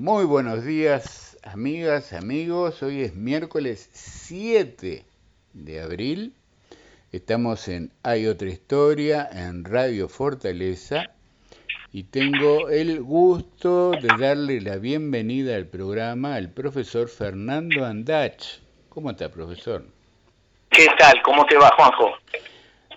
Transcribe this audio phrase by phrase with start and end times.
[0.00, 2.82] Muy buenos días, amigas, amigos.
[2.82, 5.04] Hoy es miércoles 7
[5.52, 6.32] de abril.
[7.12, 11.10] Estamos en Hay otra historia en Radio Fortaleza
[11.92, 18.60] y tengo el gusto de darle la bienvenida al programa al profesor Fernando Andach.
[18.88, 19.84] ¿Cómo está, profesor?
[20.70, 21.20] ¿Qué tal?
[21.22, 22.12] ¿Cómo te va, Juanjo?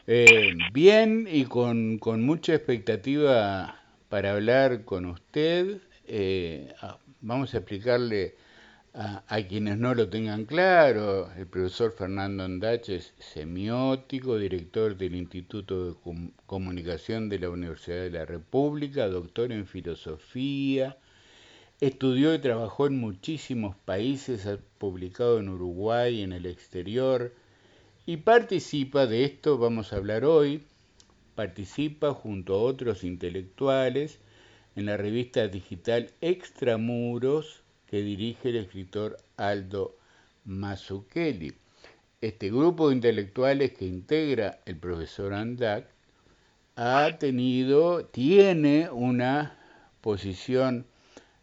[0.08, 3.78] Eh, bien y con, con mucha expectativa
[4.08, 6.74] para hablar con usted eh,
[7.22, 8.36] vamos a explicarle
[8.96, 15.88] a, quienes no lo tengan claro, el profesor Fernando Andache es semiótico, director del Instituto
[15.88, 15.96] de
[16.46, 20.98] Comunicación de la Universidad de la República, doctor en filosofía,
[21.82, 27.34] estudió y trabajó en muchísimos países, ha publicado en Uruguay, en el exterior,
[28.06, 30.62] y participa, de esto vamos a hablar hoy,
[31.34, 34.20] participa junto a otros intelectuales
[34.76, 39.98] en la revista digital Extramuros que dirige el escritor Aldo
[40.46, 41.54] Mazzucchelli.
[42.22, 45.88] Este grupo de intelectuales que integra el profesor Andak
[46.76, 49.58] ha tenido, tiene una
[50.02, 50.86] posición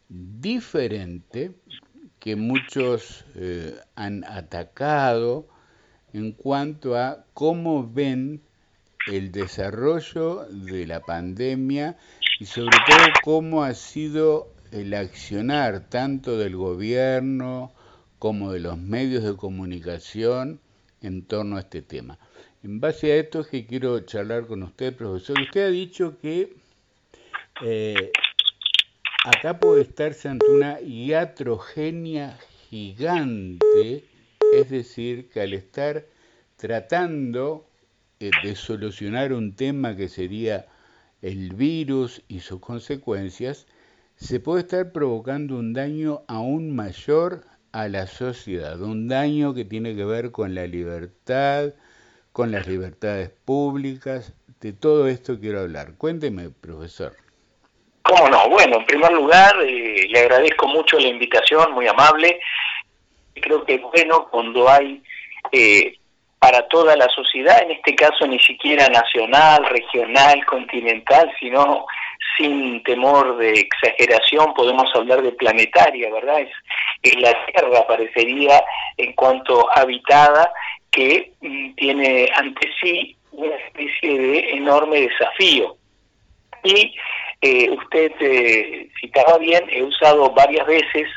[0.09, 1.51] diferente
[2.19, 5.47] que muchos eh, han atacado
[6.13, 8.41] en cuanto a cómo ven
[9.07, 11.97] el desarrollo de la pandemia
[12.41, 17.71] y sobre todo cómo ha sido el accionar tanto del gobierno
[18.17, 20.59] como de los medios de comunicación
[21.03, 22.17] en torno a este tema.
[22.63, 25.39] En base a esto es que quiero charlar con usted, profesor.
[25.39, 26.55] Usted ha dicho que
[27.63, 28.11] eh,
[29.23, 32.39] acá puede estarse ante una iatrogenia
[32.71, 34.03] gigante,
[34.51, 36.07] es decir, que al estar
[36.57, 37.67] tratando
[38.19, 40.65] eh, de solucionar un tema que sería
[41.21, 43.67] el virus y sus consecuencias,
[44.15, 49.95] se puede estar provocando un daño aún mayor a la sociedad, un daño que tiene
[49.95, 51.73] que ver con la libertad,
[52.31, 55.95] con las libertades públicas, de todo esto quiero hablar.
[55.97, 57.15] Cuénteme, profesor.
[58.03, 58.49] ¿Cómo no?
[58.49, 62.39] Bueno, en primer lugar, eh, le agradezco mucho la invitación, muy amable.
[63.33, 65.01] Creo que es bueno cuando hay
[65.51, 65.97] eh,
[66.41, 71.85] para toda la sociedad, en este caso ni siquiera nacional, regional, continental, sino
[72.35, 76.39] sin temor de exageración, podemos hablar de planetaria, ¿verdad?
[76.41, 78.59] Es, la Tierra, parecería,
[78.97, 80.51] en cuanto habitada,
[80.89, 85.75] que mm, tiene ante sí una especie de enorme desafío.
[86.63, 86.95] Y
[87.41, 91.07] eh, usted eh, citaba bien, he usado varias veces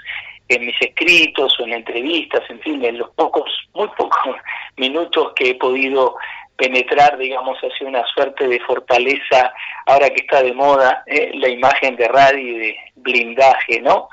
[0.49, 4.37] en mis escritos o en entrevistas, en fin, en los pocos, muy pocos
[4.77, 6.17] minutos que he podido
[6.57, 9.53] penetrar, digamos, hacia una suerte de fortaleza,
[9.87, 14.09] ahora que está de moda eh, la imagen de radio y de blindaje, ¿no?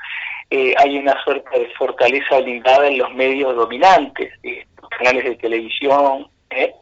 [0.50, 6.28] Eh, hay una suerte de fortaleza blindada en los medios dominantes, los canales de televisión,
[6.50, 6.74] ¿eh?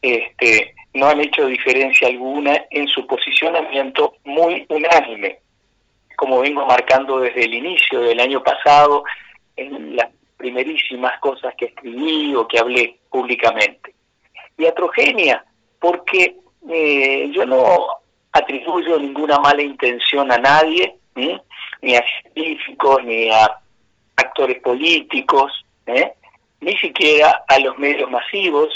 [0.00, 5.41] este, no han hecho diferencia alguna en su posicionamiento muy unánime
[6.16, 9.04] como vengo marcando desde el inicio del año pasado
[9.56, 13.94] en las primerísimas cosas que escribí o que hablé públicamente.
[14.58, 15.44] Y atrogenia,
[15.78, 16.36] porque
[16.68, 17.86] eh, yo no
[18.32, 23.60] atribuyo ninguna mala intención a nadie, ni a científicos, ni a
[24.16, 25.52] actores políticos,
[25.86, 26.12] ¿eh?
[26.60, 28.68] ni siquiera a los medios masivos,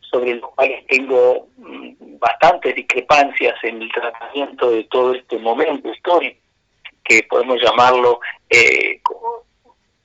[0.00, 6.43] sobre los cuales tengo mm, bastantes discrepancias en el tratamiento de todo este momento histórico
[7.04, 9.00] que podemos llamarlo, eh,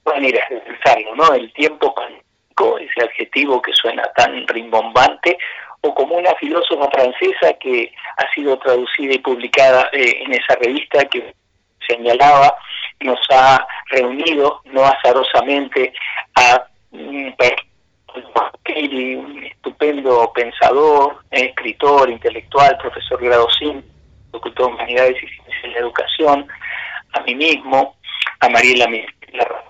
[0.06, 1.34] manera de pensarlo, ¿no?
[1.34, 5.38] El tiempo pandémico, ese adjetivo que suena tan rimbombante,
[5.82, 11.06] o como una filósofa francesa que ha sido traducida y publicada eh, en esa revista
[11.06, 11.34] que
[11.88, 12.56] señalaba,
[13.00, 15.94] nos ha reunido no azarosamente
[16.36, 17.34] a un
[19.46, 23.82] estupendo pensador, escritor, intelectual, profesor grado 5,
[24.32, 26.48] doctor de Humanidades y Ciencias de la Educación,
[27.14, 27.96] a mí mismo,
[28.40, 28.88] a Mariela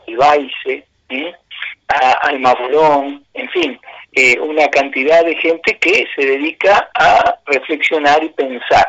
[0.07, 0.85] Baice,
[1.87, 3.79] a Alma Bolón, en fin,
[4.13, 8.87] eh, una cantidad de gente que se dedica a reflexionar y pensar.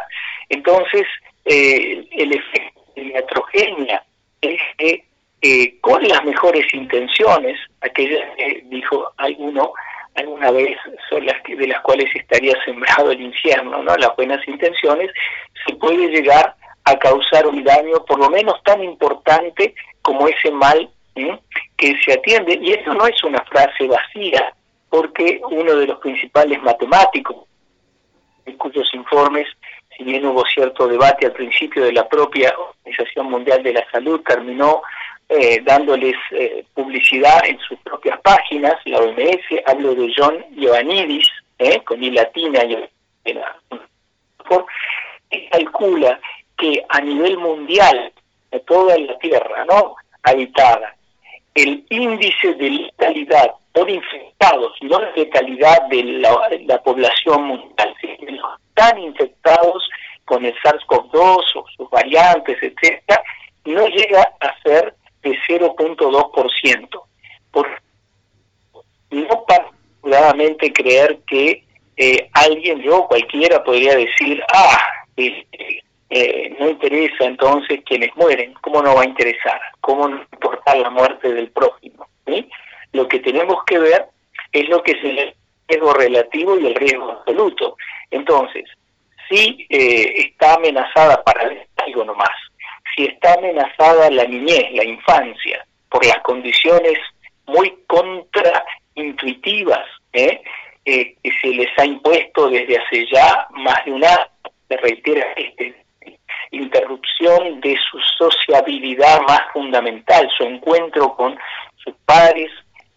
[0.48, 1.04] Entonces,
[1.44, 4.04] eh, el efecto de la heterogénea
[4.40, 5.04] es que
[5.42, 9.72] eh, con las mejores intenciones, aquellas que dijo alguno
[10.16, 10.76] alguna vez
[11.08, 13.96] son las que, de las cuales estaría sembrado el infierno, ¿no?
[13.96, 15.10] Las buenas intenciones,
[15.66, 16.54] se puede llegar
[16.90, 20.90] a causar un daño por lo menos tan importante como ese mal
[21.76, 22.58] que se atiende.
[22.60, 24.54] Y eso no es una frase vacía,
[24.88, 27.36] porque uno de los principales matemáticos,
[28.46, 29.46] en cuyos informes,
[29.96, 34.20] si bien hubo cierto debate al principio de la propia Organización Mundial de la Salud,
[34.26, 34.82] terminó
[35.28, 41.28] eh, dándoles eh, publicidad en sus propias páginas, la OMS, hablo de John Ioannidis,
[41.58, 42.88] eh, con I latina, y
[45.50, 46.18] calcula
[46.60, 48.12] que a nivel mundial,
[48.50, 50.94] de toda la Tierra no habitada,
[51.54, 56.02] el índice de letalidad por infectados, no de letalidad de
[56.66, 59.88] la, población mundial, sino están infectados
[60.24, 63.22] con el SARS-CoV-2 o sus variantes, etcétera,
[63.64, 67.02] no llega a ser de 0.2%.
[67.50, 67.68] Por
[69.10, 71.64] no particularmente creer que
[71.96, 74.78] eh, alguien, yo cualquiera, podría decir, ah,
[75.16, 75.46] eh,
[76.10, 79.60] eh, no interesa entonces quienes mueren, ¿cómo no va a interesar?
[79.80, 82.06] ¿Cómo no importar la muerte del prójimo?
[82.92, 84.06] Lo que tenemos que ver
[84.52, 85.34] es lo que es el
[85.68, 87.76] riesgo relativo y el riesgo absoluto.
[88.10, 88.64] Entonces,
[89.28, 92.30] si está amenazada para algo nomás,
[92.96, 96.98] si está amenazada la niñez, la infancia, por las condiciones
[97.46, 100.42] muy contraintuitivas ¿eh?
[100.84, 104.26] eh, que se les ha impuesto desde hace ya más de un año,
[104.68, 105.74] se reitera este,
[106.50, 111.36] interrupción de su sociabilidad más fundamental, su encuentro con
[111.76, 112.50] sus padres,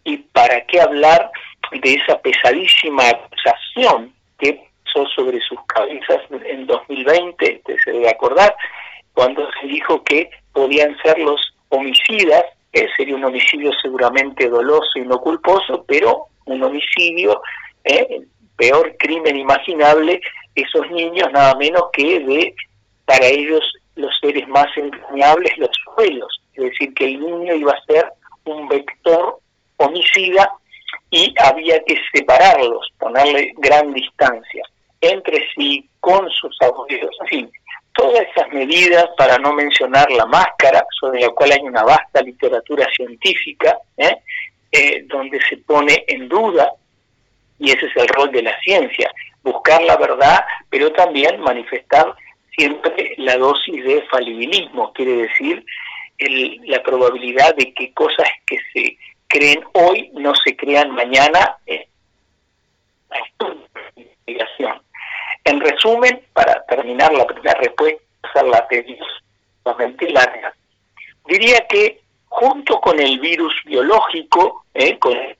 [0.03, 1.31] y para qué hablar
[1.71, 8.55] de esa pesadísima acusación que pasó sobre sus cabezas en 2020, usted se debe acordar,
[9.13, 15.01] cuando se dijo que podían ser los homicidas, eh, sería un homicidio seguramente doloso y
[15.01, 17.41] no culposo, pero un homicidio,
[17.83, 18.21] eh,
[18.57, 20.19] peor crimen imaginable,
[20.55, 22.55] esos niños nada menos que de,
[23.05, 23.63] para ellos,
[23.95, 28.05] los seres más entrañables, los suelos, es decir, que el niño iba a ser
[28.45, 29.39] un vector
[29.77, 30.51] homicida
[31.09, 34.63] y había que separarlos, ponerle gran distancia
[35.03, 37.51] entre sí, con sus abuelos, en fin,
[37.93, 42.87] todas esas medidas, para no mencionar la máscara, sobre la cual hay una vasta literatura
[42.95, 44.15] científica, ¿eh?
[44.71, 46.71] Eh, donde se pone en duda,
[47.59, 49.11] y ese es el rol de la ciencia,
[49.43, 52.15] buscar la verdad, pero también manifestar
[52.55, 55.65] siempre la dosis de falibilismo, quiere decir
[56.65, 58.97] la probabilidad de que cosas que se
[59.27, 61.57] creen hoy no se crean mañana.
[61.65, 61.87] Eh.
[65.45, 70.53] En resumen, para terminar la primera respuesta, hacerla tediosamente larga,
[71.25, 75.35] diría que junto con el virus biológico, eh, con el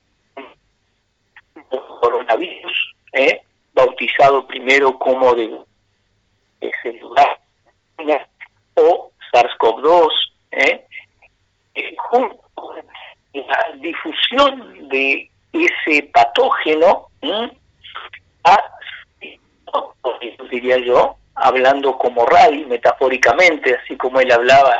[2.00, 3.40] coronavirus, eh,
[3.72, 5.58] bautizado primero como de
[6.82, 7.38] celular
[8.76, 10.08] o SARS-CoV-2,
[10.52, 10.84] eh,
[11.74, 12.76] eh, junto con
[13.32, 17.08] la difusión de ese patógeno,
[18.44, 18.74] ha
[20.54, 24.78] diría yo, hablando como Ray, metafóricamente, así como él hablaba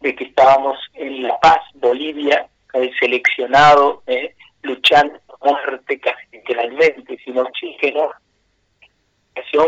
[0.00, 7.38] de que estábamos en La Paz, Bolivia, el seleccionado, eh, luchando muerte casi literalmente, sin
[7.38, 8.10] oxígeno,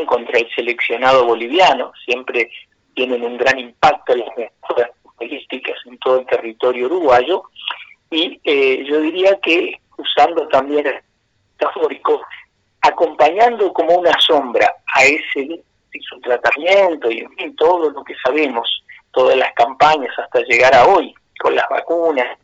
[0.07, 2.51] contra el seleccionado boliviano, siempre
[2.95, 7.43] tienen un gran impacto las mejoras políticas en todo el territorio uruguayo,
[8.11, 11.01] y eh, yo diría que usando también el
[11.53, 12.23] metafórico,
[12.81, 15.63] acompañando como una sombra a ese
[15.95, 18.69] y su tratamiento y en todo lo que sabemos,
[19.13, 22.39] todas las campañas hasta llegar a hoy con las vacunas,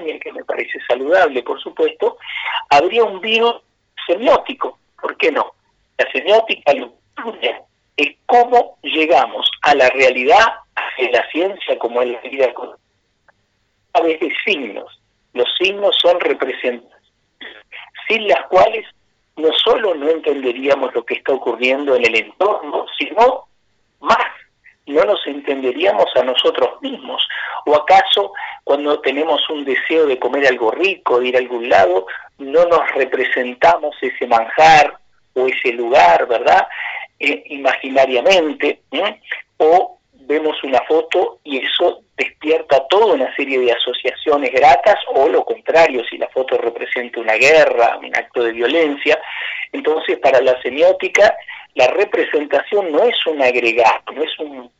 [0.00, 2.16] que me parece saludable, por supuesto,
[2.70, 3.56] habría un virus
[4.06, 5.52] semiótico, ¿por qué no?
[5.98, 6.94] La semiótica lo
[7.96, 14.20] es cómo llegamos a la realidad, a la ciencia como es la vida a través
[14.20, 14.98] de signos.
[15.34, 17.02] Los signos son representativos
[18.08, 18.86] sin las cuales
[19.36, 23.46] no solo no entenderíamos lo que está ocurriendo en el entorno, sino
[24.00, 24.26] más,
[24.86, 27.26] no nos entenderíamos a nosotros mismos.
[27.66, 28.32] ¿O acaso
[28.64, 32.06] cuando tenemos un deseo de comer algo rico, de ir a algún lado,
[32.38, 34.98] no nos representamos ese manjar
[35.34, 36.66] o ese lugar, ¿verdad?
[37.18, 38.80] Eh, imaginariamente,
[39.58, 45.44] o vemos una foto y eso despierta toda una serie de asociaciones gratas o lo
[45.44, 49.18] contrario, si la foto representa una guerra, un acto de violencia.
[49.72, 51.34] Entonces, para la semiótica,
[51.74, 54.70] la representación no es un agregado, no es un,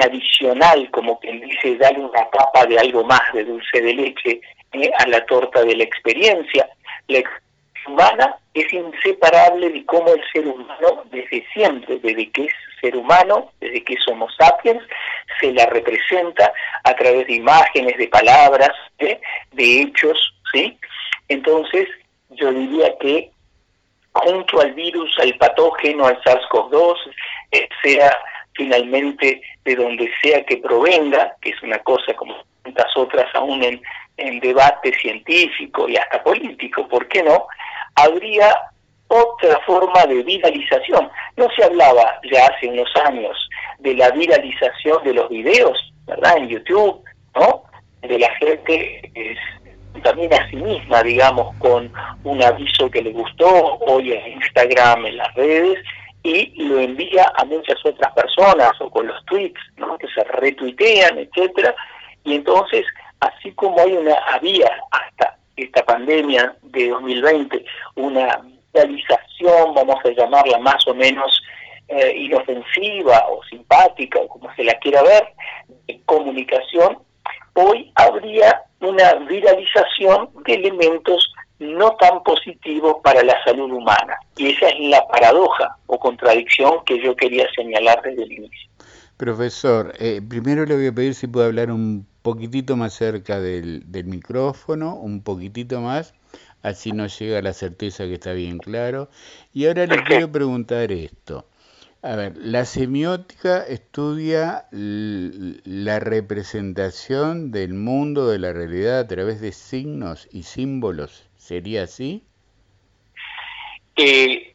[0.00, 4.40] adicional, como quien dice, darle una capa de algo más, de dulce de leche,
[4.72, 6.68] eh, a la torta de la experiencia.
[7.08, 7.22] La
[7.86, 13.52] humana es inseparable de cómo el ser humano, desde siempre, desde que es ser humano,
[13.60, 14.82] desde que somos sapiens,
[15.40, 16.52] se la representa
[16.84, 19.20] a través de imágenes, de palabras, ¿eh?
[19.52, 20.76] de hechos, ¿sí?
[21.28, 21.88] Entonces,
[22.30, 23.30] yo diría que
[24.24, 26.94] junto al virus, al patógeno, al SARS-CoV-2,
[27.52, 28.16] eh, sea
[28.56, 33.80] finalmente de donde sea que provenga, que es una cosa como tantas otras aún en,
[34.40, 37.46] debate científico y hasta político, ¿por qué no?
[37.96, 38.56] Habría
[39.08, 41.10] otra forma de viralización.
[41.36, 43.36] No se hablaba ya hace unos años
[43.78, 46.38] de la viralización de los videos, ¿verdad?
[46.38, 47.04] En YouTube,
[47.34, 47.64] ¿no?
[48.00, 49.10] De la gente
[50.02, 51.92] también a sí misma, digamos, con
[52.24, 53.48] un aviso que le gustó,
[53.78, 55.78] hoy en Instagram, en las redes,
[56.22, 59.96] y lo envía a muchas otras personas, o con los tweets, ¿no?
[59.98, 61.74] Que se retuitean, etcétera,
[62.24, 62.84] y entonces,
[63.20, 68.40] así como hay una, había hasta esta pandemia de 2020, una
[68.74, 71.40] realización, vamos a llamarla más o menos
[71.88, 75.28] eh, inofensiva o simpática, o como se la quiera ver,
[75.86, 76.98] de comunicación,
[77.54, 84.18] hoy habría una viralización de elementos no tan positivos para la salud humana.
[84.36, 88.70] Y esa es la paradoja o contradicción que yo quería señalar desde el inicio.
[89.16, 93.90] Profesor, eh, primero le voy a pedir si puede hablar un poquitito más cerca del,
[93.90, 96.12] del micrófono, un poquitito más,
[96.62, 99.08] así nos llega la certeza que está bien claro.
[99.54, 101.46] Y ahora le quiero preguntar esto.
[102.02, 109.52] A ver, la semiótica estudia la representación del mundo, de la realidad a través de
[109.52, 111.28] signos y símbolos.
[111.36, 112.22] ¿Sería así?
[113.96, 114.54] Eh,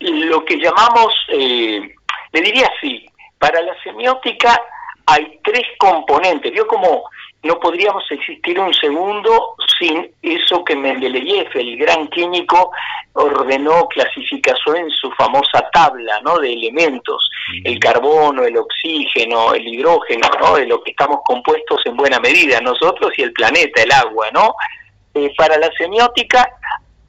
[0.00, 1.94] lo que llamamos, eh,
[2.32, 3.06] le diría así,
[3.38, 4.60] para la semiótica
[5.06, 6.52] hay tres componentes.
[6.52, 7.04] Vio como
[7.42, 12.70] no podríamos existir un segundo sin eso que Mendeleev, el gran químico,
[13.14, 16.38] ordenó, clasificó en su famosa tabla ¿no?
[16.38, 17.28] de elementos,
[17.64, 20.54] el carbono, el oxígeno, el hidrógeno, ¿no?
[20.56, 24.30] de lo que estamos compuestos en buena medida, nosotros y el planeta, el agua.
[24.32, 24.54] ¿no?
[25.14, 26.48] Eh, para la semiótica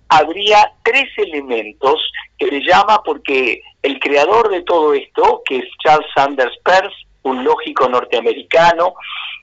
[0.10, 6.08] habría tres elementos que le llama porque el creador de todo esto, que es Charles
[6.16, 8.96] Sanders Peirce, un lógico norteamericano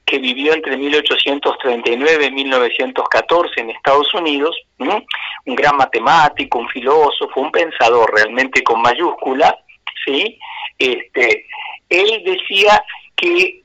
[0.05, 7.53] que vivió entre 1839 y 1914 en Estados Unidos, un gran matemático, un filósofo, un
[7.53, 9.57] pensador realmente con mayúscula,
[10.05, 10.39] ¿sí?
[10.79, 11.47] Este,
[11.89, 12.83] él decía
[13.17, 13.63] que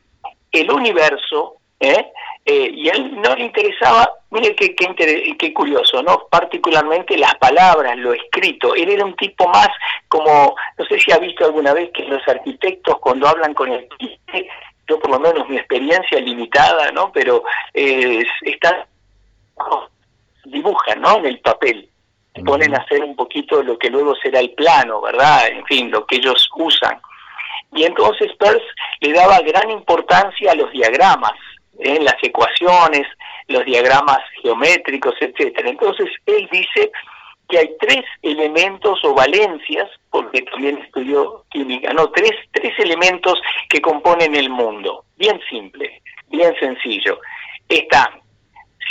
[0.51, 2.05] el universo, ¿eh?
[2.47, 6.27] Eh, y a él no le interesaba, mire qué, qué, qué, curioso, ¿no?
[6.29, 8.75] Particularmente las palabras, lo escrito.
[8.75, 9.69] Él era un tipo más
[10.07, 13.87] como, no sé si ha visto alguna vez que los arquitectos cuando hablan con el
[14.87, 17.11] yo por lo menos mi experiencia limitada, ¿no?
[17.11, 18.85] Pero eh, están,
[20.45, 21.17] dibujan, ¿no?
[21.17, 21.89] En el papel,
[22.45, 25.47] ponen a hacer un poquito lo que luego será el plano, ¿verdad?
[25.47, 26.99] En fin, lo que ellos usan.
[27.73, 28.65] Y entonces Peirce
[29.01, 31.33] le daba gran importancia a los diagramas,
[31.79, 33.07] las ecuaciones,
[33.47, 35.69] los diagramas geométricos, etcétera.
[35.69, 36.91] Entonces él dice
[37.47, 43.39] que hay tres elementos o valencias, porque también estudió química, no, tres, tres elementos
[43.69, 45.05] que componen el mundo.
[45.17, 47.19] Bien simple, bien sencillo.
[47.69, 48.21] Están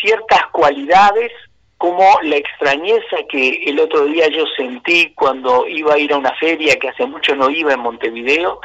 [0.00, 1.32] ciertas cualidades
[1.78, 6.34] como la extrañeza que el otro día yo sentí cuando iba a ir a una
[6.36, 8.60] feria que hace mucho no iba en Montevideo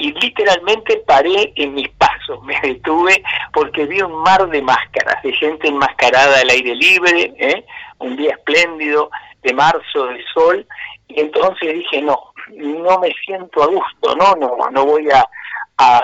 [0.00, 5.32] y literalmente paré en mis pasos, me detuve porque vi un mar de máscaras, de
[5.34, 7.64] gente enmascarada al aire libre, ¿eh?
[7.98, 9.10] un día espléndido
[9.42, 10.66] de marzo de sol,
[11.08, 15.24] y entonces dije, no, no me siento a gusto, no, no, no voy a,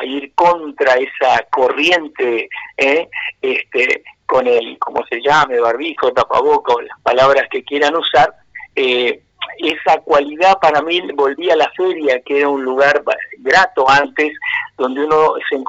[0.05, 2.49] ir contra esa corriente,
[2.79, 3.07] ¿eh?
[3.43, 8.33] este, con el, como se llame, barbijo, tapaboca, o las palabras que quieran usar,
[8.75, 9.21] eh,
[9.59, 13.03] esa cualidad para mí volví a la feria, que era un lugar
[13.39, 14.33] grato antes,
[14.77, 15.63] donde uno se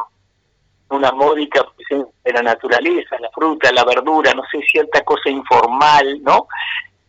[0.89, 6.23] una módica presencia de la naturaleza, la fruta, la verdura, no sé, cierta cosa informal,
[6.23, 6.47] ¿no?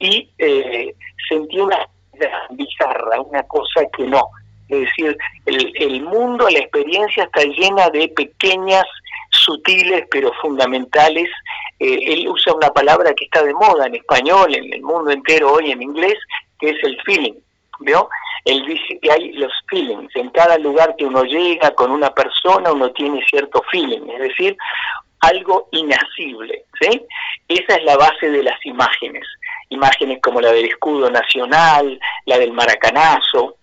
[0.01, 0.95] Y eh,
[1.29, 1.89] sentí una
[2.51, 4.29] bizarra, una cosa que no.
[4.69, 8.85] Es decir, el, el mundo, la experiencia está llena de pequeñas,
[9.31, 11.29] sutiles, pero fundamentales.
[11.79, 15.53] Eh, él usa una palabra que está de moda en español, en el mundo entero
[15.53, 16.19] hoy en inglés,
[16.59, 17.35] que es el feeling,
[17.81, 18.09] ¿vio?
[18.45, 22.73] Él dice que hay los feelings, en cada lugar que uno llega con una persona
[22.73, 24.57] uno tiene cierto feeling, es decir,
[25.21, 27.03] algo inasible, ¿sí?
[27.49, 29.27] Esa es la base de las imágenes,
[29.69, 33.59] imágenes como la del escudo nacional, la del maracanazo,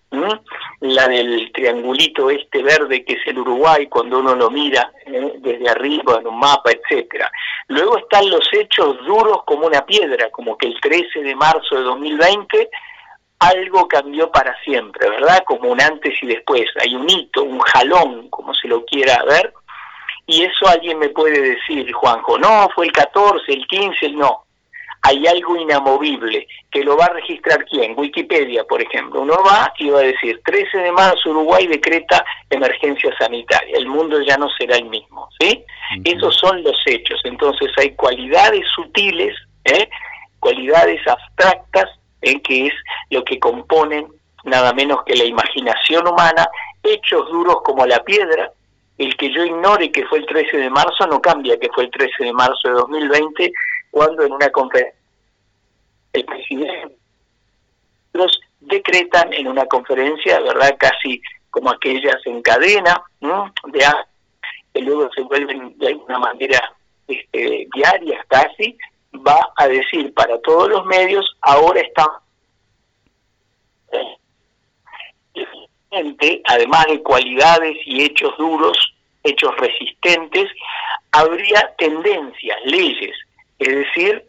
[0.80, 5.32] la del triangulito este verde que es el Uruguay cuando uno lo mira ¿eh?
[5.38, 7.30] desde arriba en un mapa, etcétera.
[7.68, 11.82] Luego están los hechos duros como una piedra, como que el 13 de marzo de
[11.82, 12.70] 2020
[13.38, 15.42] algo cambió para siempre, ¿verdad?
[15.44, 16.64] Como un antes y después.
[16.80, 19.52] Hay un hito, un jalón, como se lo quiera ver.
[20.26, 24.42] Y eso alguien me puede decir, Juanjo, no, fue el 14, el 15, el no.
[25.02, 29.20] hay algo inamovible, que lo va a registrar quién, Wikipedia, por ejemplo.
[29.20, 34.20] Uno va y va a decir, 13 de marzo Uruguay decreta emergencia sanitaria, el mundo
[34.22, 35.64] ya no será el mismo, ¿sí?
[36.04, 39.88] Esos son los hechos, entonces hay cualidades sutiles, ¿eh?
[40.40, 41.88] cualidades abstractas,
[42.22, 42.74] en que es
[43.10, 44.08] lo que componen
[44.44, 46.48] nada menos que la imaginación humana,
[46.82, 48.52] hechos duros como la piedra,
[48.98, 51.90] el que yo ignore que fue el 13 de marzo no cambia que fue el
[51.90, 53.52] 13 de marzo de 2020,
[53.90, 54.96] cuando en una conferencia
[56.12, 56.96] el presidente
[58.14, 60.74] los decretan en una conferencia, ¿verdad?
[60.78, 61.20] Casi
[61.50, 63.52] como aquellas en cadena, ¿no?
[63.68, 63.84] de
[64.74, 66.74] que luego se vuelven de alguna manera
[67.08, 68.76] este, diarias casi,
[69.26, 72.20] va a decir para todos los medios, ahora está
[76.48, 78.76] además de cualidades y hechos duros,
[79.22, 80.50] hechos resistentes,
[81.12, 83.16] habría tendencias, leyes.
[83.58, 84.24] Es decir,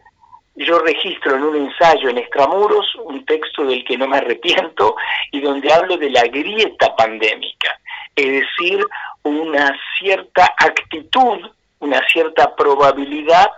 [0.56, 4.96] yo registro en un ensayo en Extramuros un texto del que no me arrepiento
[5.30, 7.78] y donde hablo de la grieta pandémica,
[8.16, 8.84] es decir,
[9.22, 13.48] una cierta actitud, una cierta probabilidad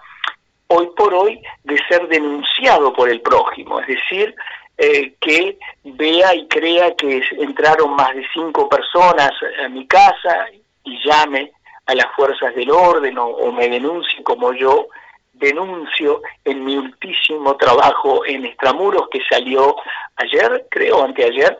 [0.72, 4.34] hoy por hoy de ser denunciado por el prójimo, es decir,
[4.78, 9.30] eh, que vea y crea que entraron más de cinco personas
[9.62, 10.46] a mi casa
[10.84, 11.52] y llame
[11.86, 14.86] a las fuerzas del orden o, me denuncie como yo
[15.32, 19.74] denuncio en mi ultísimo trabajo en Extramuros que salió
[20.16, 21.58] ayer, creo, anteayer,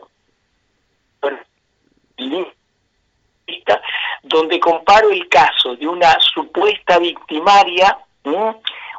[4.23, 7.97] donde comparo el caso de una supuesta victimaria,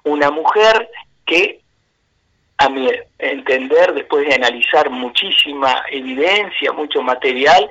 [0.05, 0.89] una mujer
[1.27, 1.61] que
[2.59, 7.69] a mi entender, después de analizar muchísima evidencia, mucho material,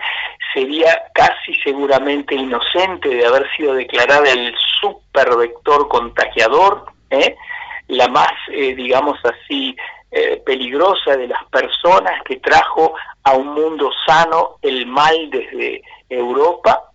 [0.53, 7.37] sería casi seguramente inocente de haber sido declarada el supervector contagiador, ¿eh?
[7.87, 9.75] la más, eh, digamos así,
[10.11, 16.91] eh, peligrosa de las personas que trajo a un mundo sano el mal desde Europa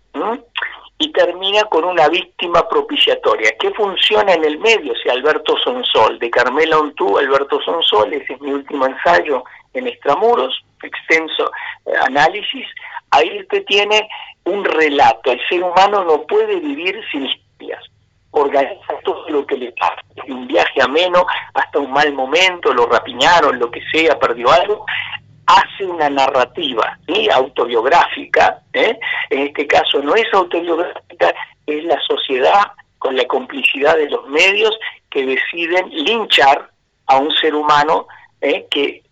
[0.99, 3.51] y termina con una víctima propiciatoria.
[3.59, 4.93] ¿Qué funciona en el medio?
[4.95, 10.63] Si Alberto Sonsol, de Carmela Ontú, Alberto Sonsol, ese es mi último ensayo en Extramuros,
[10.81, 11.51] extenso
[11.85, 12.65] eh, análisis,
[13.11, 14.07] ahí usted tiene
[14.45, 15.31] un relato.
[15.31, 17.83] El ser humano no puede vivir sin historias.
[18.31, 23.57] Organiza todo lo que le pasa, un viaje ameno hasta un mal momento, lo rapiñaron,
[23.57, 24.85] lo que sea, perdió algo,
[25.47, 26.99] hace una narrativa
[27.33, 28.97] autobiográfica, ¿eh?
[29.29, 31.33] en este caso no es autobiográfica,
[31.65, 32.63] es la sociedad
[32.99, 34.77] con la complicidad de los medios
[35.09, 36.69] que deciden linchar
[37.07, 38.07] a un ser humano
[38.41, 38.65] ¿eh?
[38.69, 39.03] que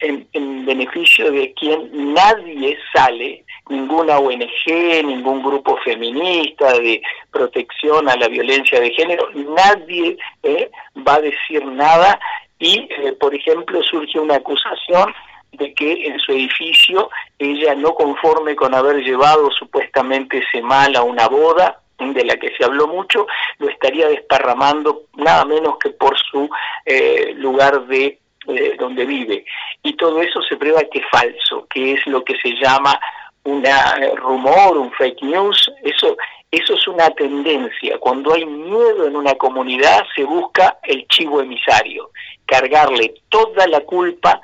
[0.00, 4.66] en, en, beneficio de quien nadie sale, ninguna ONG,
[5.04, 10.70] ningún grupo feminista de protección a la violencia de género, nadie ¿eh?
[11.06, 12.18] va a decir nada
[12.58, 12.88] y,
[13.20, 15.12] por ejemplo, surge una acusación
[15.56, 21.02] de que en su edificio ella no conforme con haber llevado supuestamente ese mal a
[21.02, 23.26] una boda, de la que se habló mucho,
[23.58, 26.50] lo estaría desparramando nada menos que por su
[26.84, 29.44] eh, lugar de eh, donde vive.
[29.82, 32.98] Y todo eso se prueba que es falso, que es lo que se llama
[33.44, 33.70] un eh,
[34.16, 36.16] rumor, un fake news, eso,
[36.50, 37.98] eso es una tendencia.
[37.98, 42.10] Cuando hay miedo en una comunidad se busca el chivo emisario,
[42.46, 44.40] cargarle toda la culpa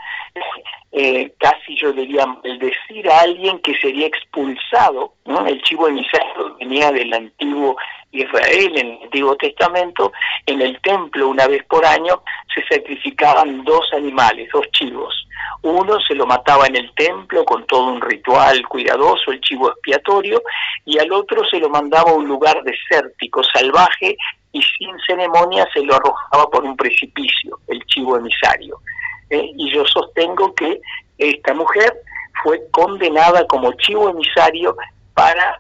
[0.92, 5.14] eh, casi yo diría, el decir a alguien que sería expulsado,
[5.46, 7.76] el chivo emisario venía del antiguo
[8.12, 10.12] Israel, en el Antiguo Testamento,
[10.46, 15.14] en el templo una vez por año se sacrificaban dos animales, dos chivos.
[15.62, 20.42] Uno se lo mataba en el templo con todo un ritual cuidadoso, el chivo expiatorio,
[20.84, 24.16] y al otro se lo mandaba a un lugar desértico, salvaje,
[24.52, 28.80] y sin ceremonia se lo arrojaba por un precipicio, el chivo emisario.
[29.30, 29.52] ¿eh?
[29.56, 30.80] y yo sostengo que
[31.18, 32.02] esta mujer
[32.42, 34.76] fue condenada como chivo emisario
[35.14, 35.58] para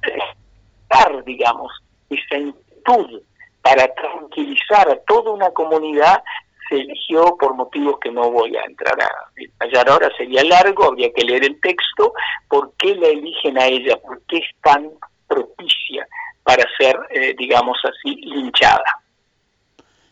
[0.88, 1.72] dar, digamos,
[2.08, 3.22] esa inquietud,
[3.62, 6.22] para tranquilizar a toda una comunidad,
[6.68, 11.12] se eligió por motivos que no voy a entrar a detallar ahora, sería largo, habría
[11.12, 12.12] que leer el texto,
[12.48, 14.90] por qué la eligen a ella, por qué es tan
[15.28, 16.06] propicia
[16.50, 18.82] para ser, eh, digamos así, linchada.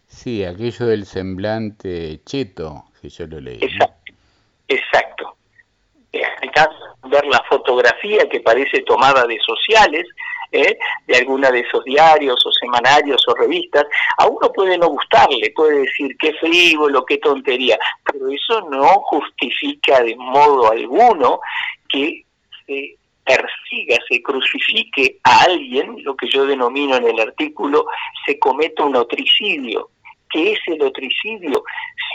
[0.06, 3.58] Sí, aquello del semblante cheto, que yo lo leí.
[3.60, 4.04] Exacto.
[4.68, 5.34] Exacto.
[7.10, 10.06] ver la fotografía que parece tomada de sociales,
[10.52, 10.78] ¿eh?
[11.06, 13.86] de alguna de esos diarios o semanarios o revistas,
[14.18, 20.02] a uno puede no gustarle, puede decir qué frívolo, qué tontería, pero eso no justifica
[20.02, 21.40] de modo alguno
[21.88, 22.24] que
[22.66, 22.97] se
[23.28, 27.84] persiga, se crucifique a alguien, lo que yo denomino en el artículo,
[28.24, 29.90] se cometa un otricidio
[30.30, 31.64] ¿Qué es el otricidio?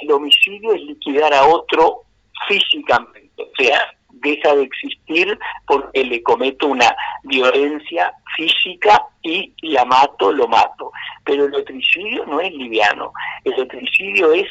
[0.02, 2.02] El homicidio es liquidar a otro
[2.48, 10.32] físicamente, o sea, deja de existir porque le cometo una violencia física y la mato,
[10.32, 10.92] lo mato.
[11.24, 13.12] Pero el otricidio no es liviano,
[13.44, 14.48] el otricidio es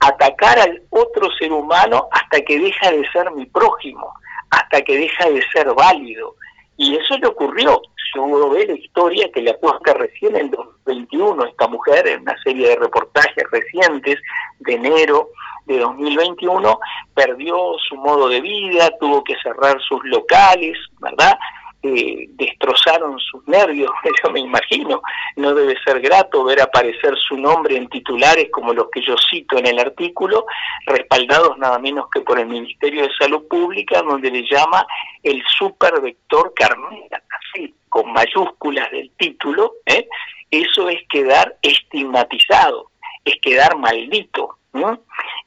[0.00, 4.12] atacar al otro ser humano hasta que deja de ser mi prójimo,
[4.52, 6.36] hasta que deja de ser válido.
[6.76, 7.80] Y eso le ocurrió.
[8.12, 12.36] Si uno ve la historia que le apuesta recién en 2021, esta mujer, en una
[12.42, 14.18] serie de reportajes recientes
[14.60, 15.30] de enero
[15.66, 16.78] de 2021,
[17.14, 17.56] perdió
[17.88, 21.38] su modo de vida, tuvo que cerrar sus locales, ¿verdad?
[21.84, 23.90] Eh, destrozaron sus nervios,
[24.24, 25.02] yo me imagino,
[25.34, 29.58] no debe ser grato ver aparecer su nombre en titulares como los que yo cito
[29.58, 30.46] en el artículo,
[30.86, 34.86] respaldados nada menos que por el Ministerio de Salud Pública, donde le llama
[35.24, 40.06] el supervector carnera, así, con mayúsculas del título, ¿eh?
[40.52, 42.90] eso es quedar estigmatizado,
[43.24, 44.56] es quedar maldito.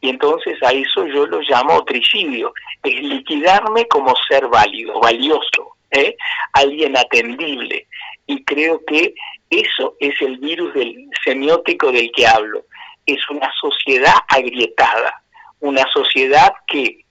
[0.02, 6.16] Y entonces a eso yo lo llamo otricidio, es liquidarme como ser válido, valioso, ¿eh?
[6.54, 7.88] alguien atendible.
[8.28, 9.14] Y creo que
[9.50, 12.66] eso es el virus del semiótico del que hablo.
[13.06, 15.22] Es una sociedad agrietada,
[15.60, 17.06] una sociedad que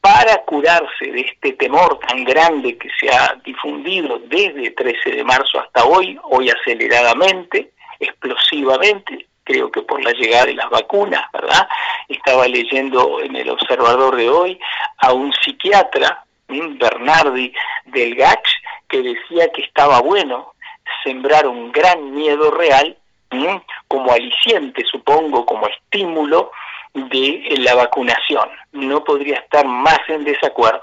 [0.00, 5.60] para curarse de este temor tan grande que se ha difundido desde 13 de marzo
[5.60, 11.68] hasta hoy, hoy aceleradamente, explosivamente, creo que por la llegada de las vacunas, ¿verdad?
[12.08, 14.58] Estaba leyendo en el observador de hoy
[14.98, 16.24] a un psiquiatra
[16.78, 17.52] Bernardi
[17.86, 18.46] del Gach,
[18.88, 20.54] que decía que estaba bueno
[21.04, 22.96] sembrar un gran miedo real
[23.88, 26.50] como aliciente, supongo, como estímulo
[26.94, 28.48] de la vacunación.
[28.72, 30.82] No podría estar más en desacuerdo.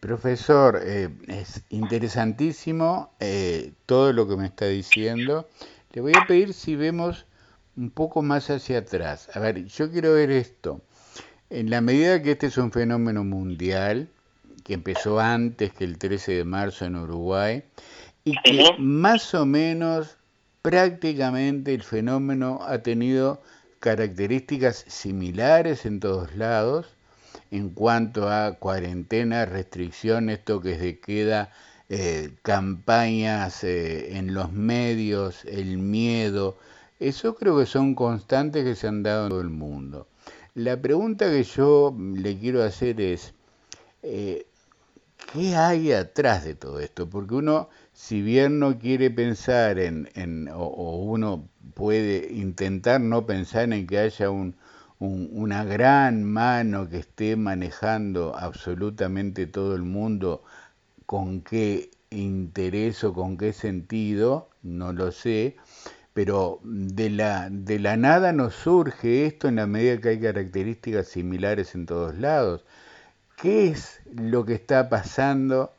[0.00, 5.48] Profesor, eh, es interesantísimo eh, todo lo que me está diciendo.
[5.92, 7.26] Le voy a pedir si vemos
[7.76, 9.30] un poco más hacia atrás.
[9.34, 10.80] A ver, yo quiero ver esto.
[11.48, 14.08] En la medida que este es un fenómeno mundial,
[14.66, 17.62] que empezó antes que el 13 de marzo en Uruguay
[18.24, 20.16] y que más o menos
[20.60, 23.40] prácticamente el fenómeno ha tenido
[23.78, 26.88] características similares en todos lados
[27.52, 31.52] en cuanto a cuarentena, restricciones, toques de queda,
[31.88, 36.58] eh, campañas eh, en los medios, el miedo,
[36.98, 40.08] eso creo que son constantes que se han dado en todo el mundo.
[40.54, 43.32] La pregunta que yo le quiero hacer es,
[44.02, 44.46] eh,
[45.36, 47.10] ¿qué hay atrás de todo esto?
[47.10, 53.86] Porque uno, si bien no quiere pensar en, o, uno puede intentar no pensar en
[53.86, 54.56] que haya un,
[54.98, 60.42] una gran mano que esté manejando absolutamente todo el mundo,
[61.04, 65.56] con qué interés o con qué sentido, no lo sé,
[66.14, 71.08] pero de la, de la nada nos surge esto en la medida que hay características
[71.08, 72.64] similares en todos lados.
[73.36, 75.74] ¿Qué es lo que está pasando?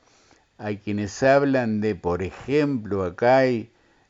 [0.60, 3.42] Hay quienes hablan de, por ejemplo, acá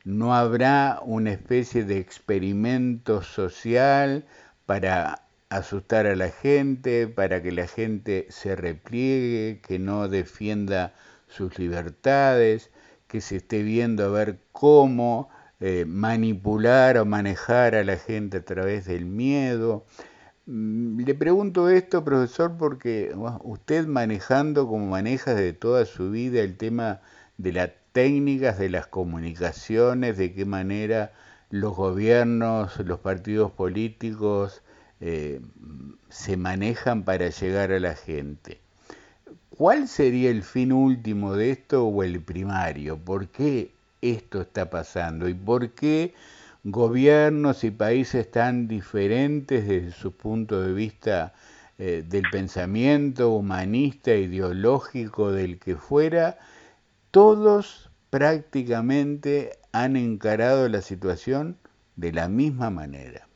[0.03, 4.25] no habrá una especie de experimento social
[4.65, 10.93] para asustar a la gente, para que la gente se repliegue, que no defienda
[11.29, 12.69] sus libertades,
[13.07, 15.29] que se esté viendo a ver cómo
[15.61, 19.85] eh, manipular o manejar a la gente a través del miedo.
[20.47, 26.55] Mm, le pregunto esto, profesor, porque usted manejando como maneja de toda su vida el
[26.57, 27.01] tema
[27.37, 31.11] de las técnicas de las comunicaciones, de qué manera
[31.49, 34.61] los gobiernos, los partidos políticos
[35.01, 35.41] eh,
[36.09, 38.61] se manejan para llegar a la gente.
[39.49, 42.97] ¿Cuál sería el fin último de esto o el primario?
[42.97, 45.27] ¿Por qué esto está pasando?
[45.27, 46.13] ¿Y por qué
[46.63, 51.33] gobiernos y países tan diferentes desde su punto de vista
[51.77, 56.37] eh, del pensamiento humanista, ideológico, del que fuera,
[57.11, 61.57] todos prácticamente han encarado la situación
[61.95, 63.27] de la misma manera.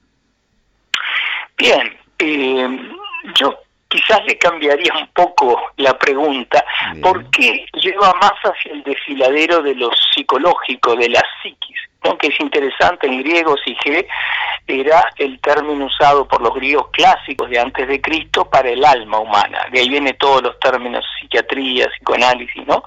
[1.58, 1.88] Bien,
[2.20, 2.68] eh,
[3.36, 3.56] yo
[3.92, 6.64] quizás le cambiaría un poco la pregunta,
[7.02, 11.78] ¿por qué lleva más hacia el desfiladero de lo psicológico, de la psiquis?
[12.20, 14.08] que es interesante, en griego sige
[14.68, 19.20] era el término usado por los griegos clásicos de antes de Cristo para el alma
[19.20, 19.68] humana.
[19.72, 22.84] De ahí viene todos los términos psiquiatría, psicoanálisis, ¿no?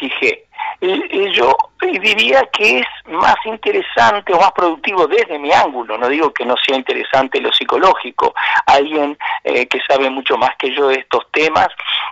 [0.00, 0.44] Sige.
[0.80, 6.44] Yo diría que es más interesante o más productivo desde mi ángulo, no digo que
[6.44, 8.34] no sea interesante lo psicológico.
[8.66, 11.68] Alguien eh, que sabe mucho más que yo de estos temas,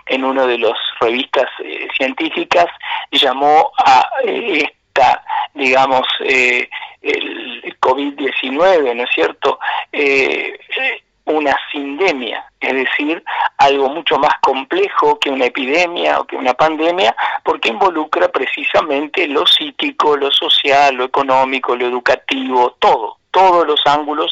[0.07, 2.67] en una de las revistas eh, científicas,
[3.11, 4.71] llamó a eh,
[5.53, 6.69] digamos, eh,
[7.01, 9.59] el COVID-19, ¿no es cierto?
[9.91, 10.57] Eh,
[11.25, 13.23] una sindemia, es decir,
[13.57, 19.45] algo mucho más complejo que una epidemia o que una pandemia, porque involucra precisamente lo
[19.47, 24.31] psíquico, lo social, lo económico, lo educativo, todo, todos los ángulos.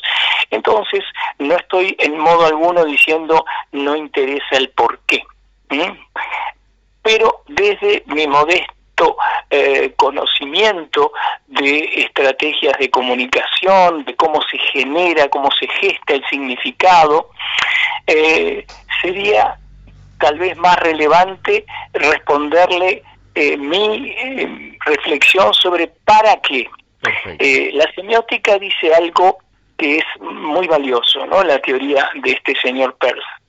[0.52, 1.04] Entonces,
[1.40, 5.24] no estoy en modo alguno diciendo no interesa el por qué.
[7.02, 8.74] Pero desde mi modesto
[9.50, 11.12] eh, conocimiento
[11.48, 17.30] de estrategias de comunicación, de cómo se genera, cómo se gesta el significado,
[18.08, 18.66] eh,
[19.02, 19.58] sería
[20.20, 23.04] tal vez más relevante responderle
[23.36, 24.16] eh, mi
[24.86, 26.70] reflexión sobre para qué.
[27.74, 29.40] la semiótica dice algo
[29.78, 31.44] que es muy valioso, ¿no?
[31.44, 33.43] La teoría de este señor Peirce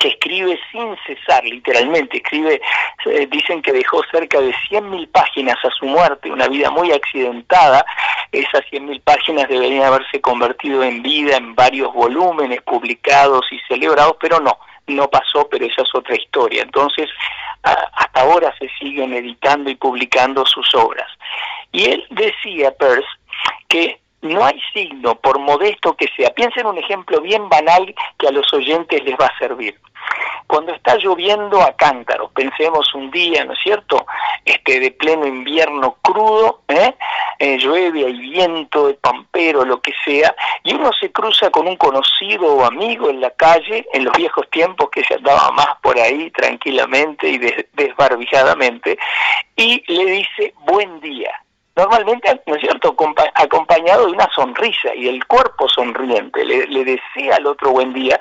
[0.00, 2.60] que escribe sin cesar, literalmente, escribe,
[3.04, 7.84] eh, dicen que dejó cerca de 100.000 páginas a su muerte, una vida muy accidentada,
[8.32, 14.40] esas 100.000 páginas deberían haberse convertido en vida en varios volúmenes publicados y celebrados, pero
[14.40, 16.62] no, no pasó, pero esa es otra historia.
[16.62, 17.10] Entonces,
[17.62, 21.08] hasta ahora se siguen editando y publicando sus obras.
[21.72, 23.06] Y él decía, Peirce,
[23.68, 26.30] que no hay signo, por modesto que sea.
[26.30, 29.78] Piensen un ejemplo bien banal que a los oyentes les va a servir.
[30.46, 34.04] Cuando está lloviendo a cántaros, pensemos un día, ¿no es cierto?
[34.44, 36.94] Este de pleno invierno crudo, ¿eh?
[37.38, 41.76] Eh, llueve, hay viento, de pampero, lo que sea, y uno se cruza con un
[41.76, 45.98] conocido o amigo en la calle, en los viejos tiempos que se andaba más por
[45.98, 47.38] ahí tranquilamente y
[47.72, 48.98] desbarbijadamente,
[49.56, 51.32] y le dice buen día
[51.80, 52.94] normalmente, ¿no es cierto?,
[53.34, 58.18] acompañado de una sonrisa y el cuerpo sonriente, le, le, desea al otro buen día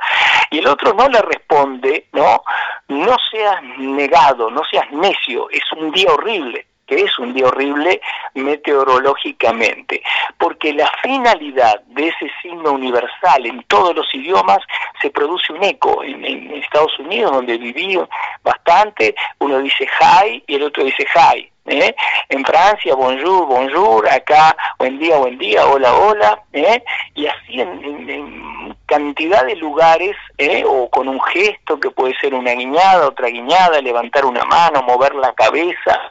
[0.49, 2.41] y el otro no le responde, ¿no?
[2.87, 8.01] No seas negado, no seas necio, es un día horrible que es un día horrible
[8.33, 10.01] meteorológicamente,
[10.39, 14.57] porque la finalidad de ese signo universal en todos los idiomas
[14.99, 16.03] se produce un eco.
[16.03, 17.99] En, en Estados Unidos, donde viví
[18.43, 21.51] bastante, uno dice hi y el otro dice hi.
[21.69, 21.95] ¿Eh?
[22.29, 26.83] En Francia, bonjour, bonjour, acá, buen día, buen día, hola, hola, ¿eh?
[27.15, 30.63] y así en, cantidad de lugares, ¿eh?
[30.65, 35.13] o con un gesto que puede ser una guiñada, otra guiñada, levantar una mano, mover
[35.15, 36.09] la cabeza.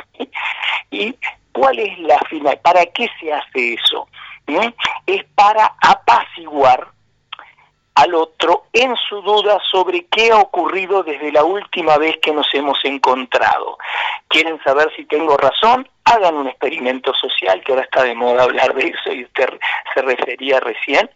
[0.91, 1.15] ¿Y
[1.53, 2.59] cuál es la final?
[2.63, 4.09] ¿Para qué se hace eso?
[5.07, 6.89] Es para apaciguar
[7.99, 12.47] al otro en su duda sobre qué ha ocurrido desde la última vez que nos
[12.55, 13.77] hemos encontrado.
[14.29, 15.89] ¿Quieren saber si tengo razón?
[16.05, 19.49] Hagan un experimento social, que ahora está de moda hablar de eso y usted
[19.93, 21.11] se refería recién.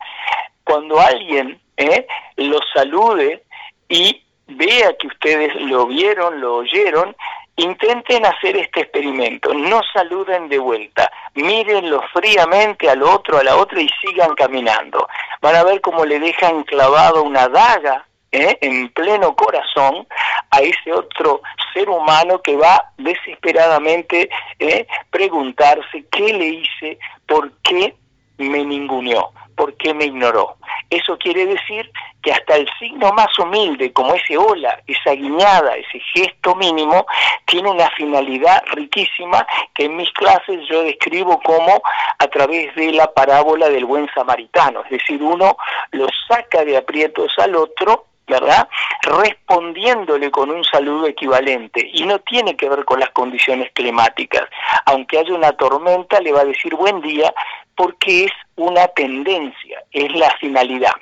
[0.65, 2.05] Cuando alguien eh,
[2.37, 3.45] lo salude
[3.89, 7.15] y vea que ustedes lo vieron, lo oyeron,
[7.57, 13.81] Intenten hacer este experimento, no saluden de vuelta, mírenlo fríamente al otro, a la otra
[13.81, 15.07] y sigan caminando.
[15.41, 18.57] Van a ver cómo le dejan clavado una daga ¿eh?
[18.63, 20.07] en pleno corazón
[20.51, 24.87] a ese otro ser humano que va desesperadamente ¿eh?
[25.11, 27.95] preguntarse qué le hice, por qué
[28.39, 30.57] me ninguneó, por qué me ignoró.
[30.91, 31.91] Eso quiere decir
[32.23, 37.07] que hasta el signo más humilde, como ese hola, esa guiñada, ese gesto mínimo,
[37.47, 41.83] tiene una finalidad riquísima que en mis clases yo describo como
[42.19, 45.57] a través de la parábola del buen samaritano, es decir, uno
[45.93, 48.69] lo saca de aprietos al otro ¿verdad?
[49.03, 51.89] Respondiéndole con un saludo equivalente.
[51.93, 54.45] Y no tiene que ver con las condiciones climáticas.
[54.87, 57.33] Aunque haya una tormenta, le va a decir buen día
[57.77, 60.93] porque es una tendencia, es la finalidad.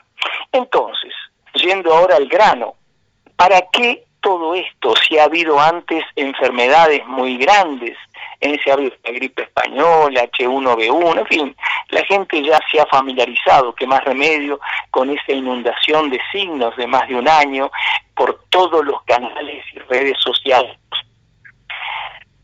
[0.52, 1.12] Entonces,
[1.54, 2.74] yendo ahora al grano,
[3.36, 7.96] ¿para qué todo esto si ha habido antes enfermedades muy grandes?
[8.40, 11.56] En ese habido la gripe española, H1B1, en fin,
[11.90, 16.86] la gente ya se ha familiarizado, que más remedio con esa inundación de signos de
[16.86, 17.70] más de un año
[18.14, 20.76] por todos los canales y redes sociales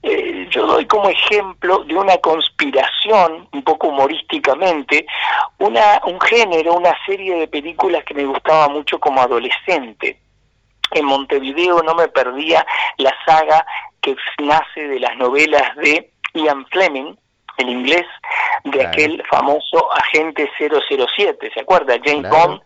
[0.09, 5.05] eh, yo doy como ejemplo de una conspiración, un poco humorísticamente,
[5.59, 10.21] una, un género, una serie de películas que me gustaba mucho como adolescente.
[10.93, 12.65] En Montevideo no me perdía
[12.99, 13.67] la saga
[14.01, 17.15] que nace de las novelas de Ian Fleming,
[17.59, 18.07] en inglés,
[18.65, 21.97] de aquel famoso agente 007, ¿se acuerda?
[22.05, 22.61] James Bond,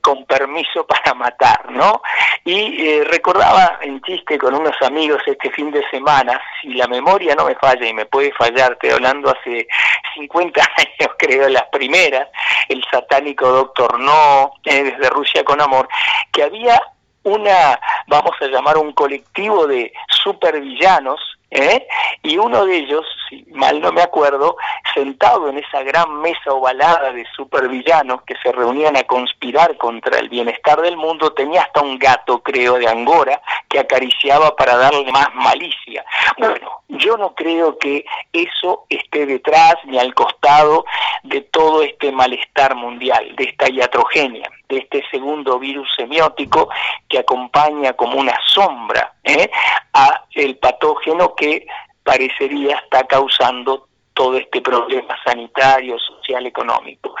[0.00, 2.02] con permiso para matar, ¿no?
[2.44, 7.34] Y eh, recordaba en chiste con unos amigos este fin de semana, si la memoria
[7.34, 9.66] no me falla y me puede fallar, estoy hablando hace
[10.14, 12.28] 50 años creo, las primeras,
[12.68, 15.88] el satánico Doctor No, eh, desde Rusia con Amor,
[16.32, 16.80] que había
[17.28, 21.86] una, vamos a llamar un colectivo de supervillanos ¿eh?
[22.22, 24.56] y uno de ellos, si mal no me acuerdo,
[24.94, 30.28] sentado en esa gran mesa ovalada de supervillanos que se reunían a conspirar contra el
[30.28, 35.28] bienestar del mundo, tenía hasta un gato, creo, de Angora, que acariciaba para darle más
[35.34, 36.04] malicia.
[36.36, 40.84] Bueno, yo no creo que eso esté detrás ni al costado
[41.22, 46.68] de todo este malestar mundial, de esta iatrogenia, de este segundo virus semiótico
[47.08, 49.50] que acompaña como una sombra ¿eh?
[49.94, 51.66] a el patógeno que
[52.02, 57.14] parecería está causando todo este problema sanitario, social, económico.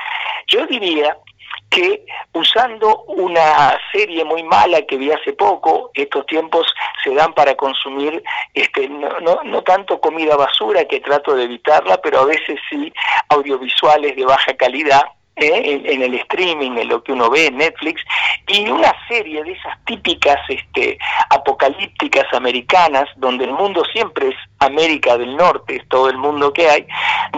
[0.48, 1.16] Yo diría
[1.70, 6.66] que usando una serie muy mala que vi hace poco, estos tiempos
[7.04, 8.22] se dan para consumir
[8.54, 12.92] este, no, no, no tanto comida basura, que trato de evitarla, pero a veces sí
[13.28, 15.02] audiovisuales de baja calidad,
[15.38, 15.82] ¿eh?
[15.84, 18.02] en, el streaming, en lo que uno ve en Netflix,
[18.46, 20.98] y una serie de esas típicas este,
[21.30, 26.68] apocalípticas americanas, donde el mundo siempre es América del Norte, es todo el mundo que
[26.68, 26.86] hay,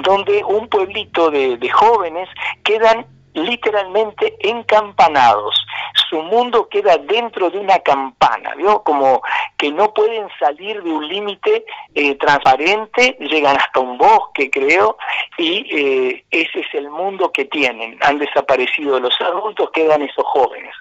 [0.02, 2.28] donde un pueblito de, de jóvenes
[2.64, 5.64] quedan literalmente encampanados.
[6.08, 8.82] Su mundo queda dentro de una campana, ¿vio?
[8.82, 9.22] Como
[9.56, 11.64] que no pueden salir de un límite
[11.94, 14.96] eh, transparente, llegan hasta un bosque, creo,
[15.38, 17.98] y eh, ese es el mundo que tienen.
[18.02, 20.74] Han desaparecido los adultos, quedan esos jóvenes.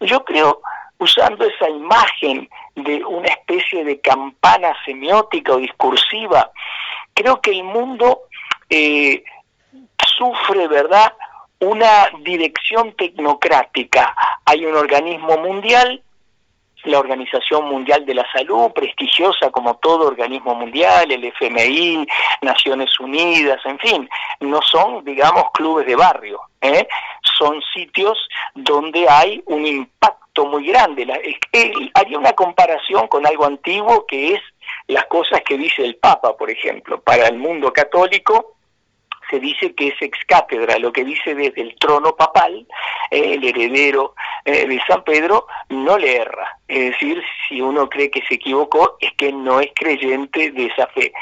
[0.00, 0.62] Yo creo,
[0.98, 6.50] usando esa imagen de una especie de campana semiótica o discursiva,
[7.12, 8.22] creo que el mundo
[8.70, 9.22] eh,
[10.16, 11.12] sufre, ¿verdad?,
[11.60, 14.14] una dirección tecnocrática.
[14.44, 16.02] Hay un organismo mundial,
[16.84, 22.06] la Organización Mundial de la Salud, prestigiosa como todo organismo mundial, el FMI,
[22.40, 24.08] Naciones Unidas, en fin,
[24.40, 26.88] no son, digamos, clubes de barrio, ¿eh?
[27.38, 28.18] son sitios
[28.54, 31.06] donde hay un impacto muy grande.
[31.94, 34.40] haría una comparación con algo antiguo que es
[34.86, 38.56] las cosas que dice el Papa, por ejemplo, para el mundo católico
[39.30, 42.66] se dice que es ex cátedra, lo que dice desde el trono papal,
[43.10, 44.14] eh, el heredero
[44.44, 46.58] eh, de San Pedro, no le erra.
[46.68, 50.86] Es decir, si uno cree que se equivocó, es que no es creyente de esa
[50.88, 51.12] fe.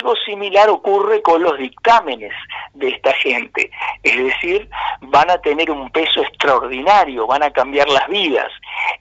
[0.00, 2.32] Algo similar ocurre con los dictámenes
[2.74, 3.70] de esta gente,
[4.02, 4.68] es decir,
[5.00, 8.52] van a tener un peso extraordinario, van a cambiar las vidas.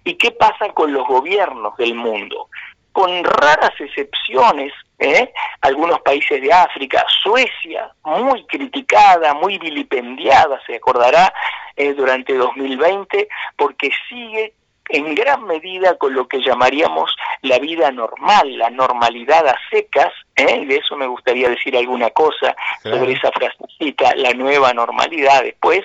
[0.06, 2.48] ¿Y qué pasa con los gobiernos del mundo?
[2.94, 5.34] Con raras excepciones, ¿eh?
[5.62, 11.34] algunos países de África, Suecia, muy criticada, muy vilipendiada, se acordará,
[11.76, 13.28] eh, durante 2020,
[13.58, 14.54] porque sigue
[14.90, 20.60] en gran medida con lo que llamaríamos la vida normal, la normalidad a secas, ¿eh?
[20.62, 25.82] y de eso me gustaría decir alguna cosa sobre esa frasecita, la nueva normalidad después.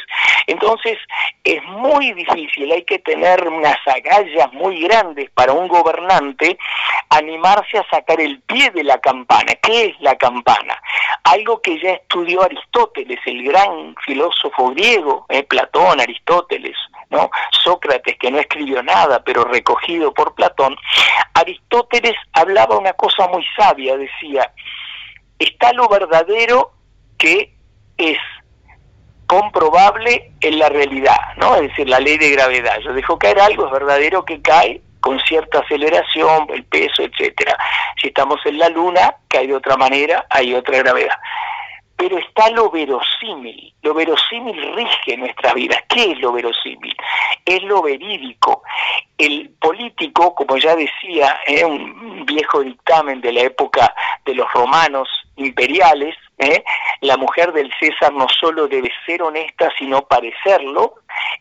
[0.46, 0.98] Entonces,
[1.44, 6.58] es muy difícil, hay que tener unas agallas muy grandes para un gobernante
[7.10, 9.54] animarse a sacar el pie de la campana.
[9.62, 10.80] ¿Qué es la campana?
[11.24, 15.42] Algo que ya estudió Aristóteles, el gran filósofo griego, ¿eh?
[15.42, 16.76] Platón, Aristóteles,
[17.10, 17.30] ¿no?
[17.62, 20.76] Sócrates, que no escribió nada, pero recogido por Platón,
[21.34, 24.37] Aristóteles hablaba una cosa muy sabia, decía,
[25.38, 26.72] está lo verdadero
[27.16, 27.54] que
[27.96, 28.18] es
[29.26, 31.56] comprobable en la realidad, ¿no?
[31.56, 32.78] Es decir, la ley de gravedad.
[32.84, 37.56] Yo dejo caer algo, es verdadero que cae con cierta aceleración, el peso, etcétera.
[38.00, 41.16] Si estamos en la luna, cae de otra manera, hay otra gravedad
[41.98, 43.74] pero está lo verosímil.
[43.82, 45.82] Lo verosímil rige nuestras vidas.
[45.88, 46.96] ¿Qué es lo verosímil?
[47.44, 48.62] Es lo verídico.
[49.18, 51.64] El político, como ya decía, ¿eh?
[51.64, 53.92] un viejo dictamen de la época
[54.24, 56.62] de los romanos imperiales, ¿eh?
[57.00, 60.94] la mujer del César no solo debe ser honesta, sino parecerlo.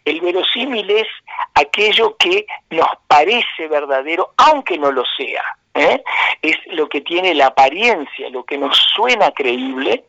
[0.06, 1.08] El verosímil es
[1.54, 5.44] aquello que nos parece verdadero, aunque no lo sea.
[5.78, 6.04] ¿Eh?
[6.42, 10.06] es lo que tiene la apariencia, lo que nos suena creíble,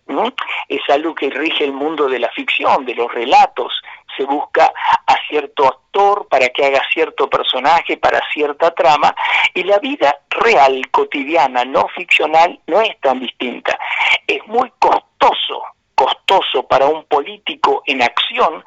[0.68, 3.72] es algo que rige el mundo de la ficción, de los relatos.
[4.16, 4.72] Se busca
[5.06, 9.14] a cierto actor para que haga cierto personaje, para cierta trama,
[9.54, 13.78] y la vida real, cotidiana, no ficcional, no es tan distinta.
[14.26, 15.62] Es muy costoso
[15.98, 18.64] costoso para un político en acción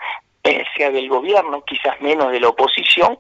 [0.76, 3.20] sea del gobierno, quizás menos de la oposición,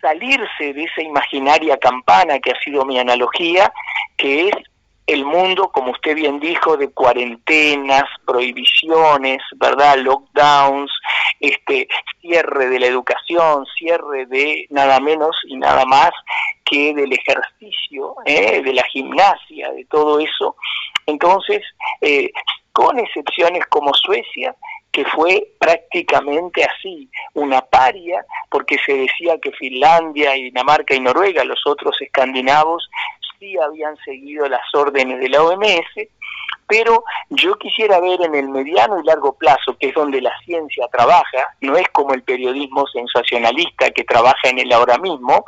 [0.00, 3.72] salirse de esa imaginaria campana que ha sido mi analogía,
[4.16, 4.54] que es
[5.06, 9.96] el mundo, como usted bien dijo, de cuarentenas, prohibiciones, ¿verdad?
[9.98, 10.90] Lockdowns,
[11.40, 11.88] este
[12.20, 16.10] cierre de la educación, cierre de nada menos y nada más
[16.64, 18.62] que del ejercicio, ¿eh?
[18.62, 20.56] de la gimnasia, de todo eso.
[21.06, 21.62] Entonces,
[22.00, 22.30] eh,
[22.72, 24.54] con excepciones como Suecia,
[24.90, 31.60] que fue prácticamente así, una paria, porque se decía que Finlandia, Dinamarca y Noruega, los
[31.66, 32.88] otros escandinavos,
[33.38, 36.08] sí habían seguido las órdenes de la OMS,
[36.66, 40.86] pero yo quisiera ver en el mediano y largo plazo, que es donde la ciencia
[40.90, 45.44] trabaja, no es como el periodismo sensacionalista que trabaja en el ahora mismo,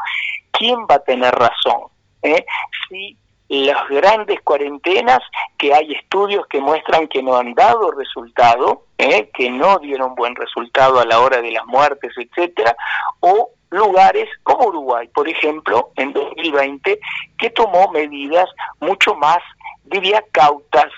[0.50, 1.88] quién va a tener razón.
[2.22, 2.44] ¿Eh?
[2.88, 3.16] Si
[3.48, 5.20] las grandes cuarentenas,
[5.58, 9.30] que hay estudios que muestran que no han dado resultado, ¿eh?
[9.34, 12.74] que no dieron buen resultado a la hora de las muertes, etcétera,
[13.20, 16.98] o lugares como Uruguay, por ejemplo, en 2020,
[17.38, 18.48] que tomó medidas
[18.80, 19.38] mucho más,
[19.84, 20.90] diría, cautas,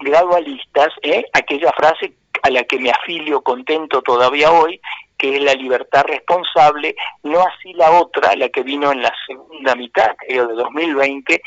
[0.00, 1.24] gradualistas, ¿eh?
[1.32, 4.80] aquella frase a la que me afilio contento todavía hoy,
[5.16, 9.74] que es la libertad responsable, no así la otra, la que vino en la segunda
[9.74, 11.42] mitad, creo, de 2020,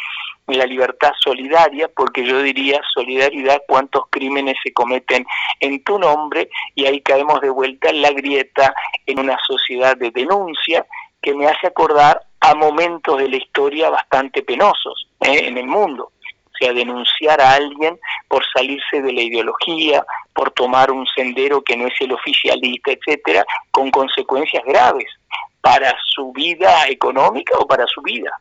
[0.47, 5.25] la libertad solidaria, porque yo diría solidaridad, cuántos crímenes se cometen
[5.59, 8.73] en tu nombre, y ahí caemos de vuelta en la grieta,
[9.05, 10.85] en una sociedad de denuncia,
[11.21, 15.47] que me hace acordar a momentos de la historia bastante penosos ¿eh?
[15.47, 16.11] en el mundo
[16.57, 21.87] sea, denunciar a alguien por salirse de la ideología, por tomar un sendero que no
[21.87, 25.07] es el oficialista, etcétera, con consecuencias graves
[25.61, 28.31] para su vida económica o para su vida.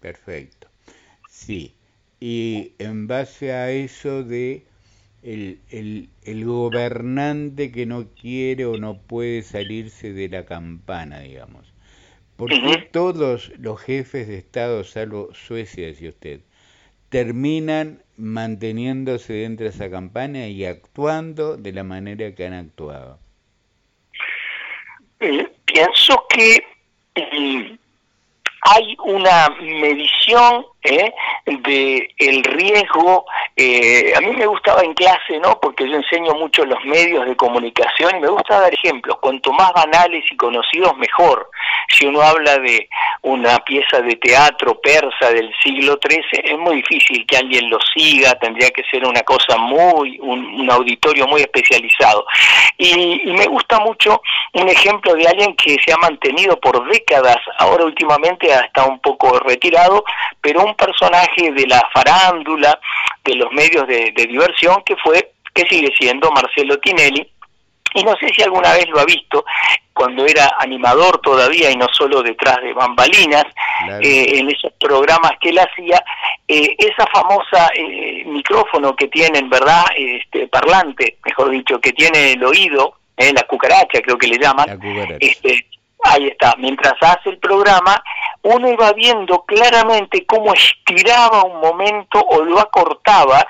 [0.00, 0.68] Perfecto.
[1.28, 1.74] Sí.
[2.20, 4.64] Y en base a eso de
[5.22, 11.74] el, el, el, gobernante que no quiere o no puede salirse de la campana, digamos.
[12.36, 16.40] Porque todos los jefes de Estado, salvo Suecia, decía usted,
[17.14, 23.20] terminan manteniéndose dentro de esa campaña y actuando de la manera que han actuado?
[25.20, 26.56] Eh, pienso que
[27.14, 27.78] eh,
[28.62, 31.12] hay una medición ¿eh?
[31.46, 33.24] de el riesgo.
[33.56, 35.58] Eh, a mí me gustaba en clase, ¿no?
[35.60, 39.18] Porque yo enseño mucho los medios de comunicación y me gusta dar ejemplos.
[39.20, 41.50] Cuanto más banales y conocidos, mejor.
[41.88, 42.88] Si uno habla de
[43.22, 48.34] una pieza de teatro persa del siglo XIII, es muy difícil que alguien lo siga,
[48.34, 52.26] tendría que ser una cosa muy, un, auditorio muy especializado.
[52.78, 54.20] Y, y me gusta mucho
[54.54, 59.38] un ejemplo de alguien que se ha mantenido por décadas, ahora últimamente está un poco
[59.40, 60.04] retirado,
[60.40, 62.78] pero un personaje de la farándula,
[63.24, 67.30] de los medios de, diversión, que fue, que sigue siendo Marcelo Tinelli,
[67.94, 69.44] y no sé si alguna vez lo ha visto
[69.92, 73.44] cuando era animador todavía y no solo detrás de bambalinas,
[74.02, 76.02] eh, en esos programas que él hacía,
[76.48, 79.84] eh, esa famosa eh, micrófono que tienen, ¿verdad?
[79.96, 84.80] Este parlante, mejor dicho, que tiene el oído, la cucaracha creo que le llaman,
[85.20, 85.64] este,
[86.04, 88.02] ahí está, mientras hace el programa,
[88.42, 93.44] uno iba viendo claramente cómo estiraba un momento o lo acortaba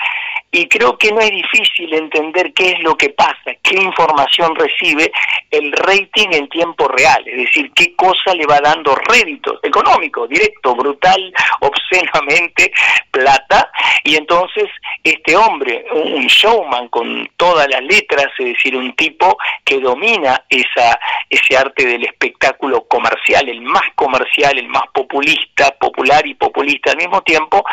[0.54, 5.10] y creo que no es difícil entender qué es lo que pasa, qué información recibe
[5.50, 10.76] el rating en tiempo real, es decir, qué cosa le va dando rédito económico, directo,
[10.76, 12.72] brutal, obscenamente,
[13.10, 13.68] plata,
[14.04, 14.70] y entonces
[15.02, 21.00] este hombre, un showman con todas las letras, es decir, un tipo que domina esa,
[21.28, 26.98] ese arte del espectáculo comercial, el más comercial, el más populista, popular y populista al
[26.98, 27.64] mismo tiempo,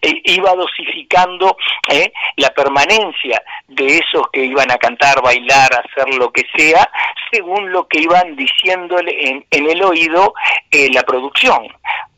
[0.00, 1.56] eh, iba dosificando
[1.90, 6.88] eh, la permanencia de esos que iban a cantar, bailar, hacer lo que sea,
[7.30, 10.34] según lo que iban diciéndole en, en el oído
[10.70, 11.68] eh, la producción.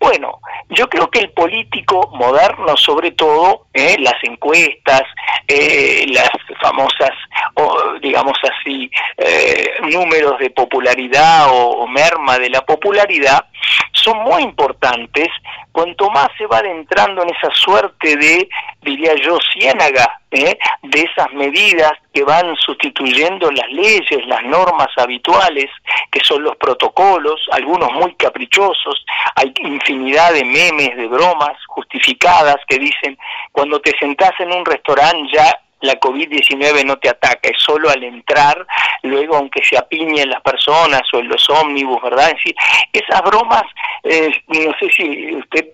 [0.01, 0.41] Bueno,
[0.71, 5.03] yo creo que el político moderno, sobre todo, eh, las encuestas,
[5.47, 7.11] eh, las famosas,
[7.55, 13.45] o, digamos así, eh, números de popularidad o, merma de la popularidad,
[13.93, 15.29] son muy importantes
[15.71, 18.49] cuanto más se va adentrando en esa suerte de,
[18.81, 20.59] diría yo, ciénaga, ¿eh?
[20.83, 25.67] de esas medidas que van sustituyendo las leyes, las normas habituales,
[26.11, 29.05] que son los protocolos, algunos muy caprichosos,
[29.37, 33.19] hay infinidad de memes, de bromas justificadas que dicen,
[33.53, 38.03] cuando te sentás en un restaurante ya la COVID-19 no te ataca, es solo al
[38.05, 38.67] entrar,
[39.03, 42.31] luego aunque se apiñen las personas o en los ómnibus, ¿verdad?
[42.31, 42.55] Es
[42.93, 43.63] esas bromas,
[44.05, 45.67] eh, no sé si usted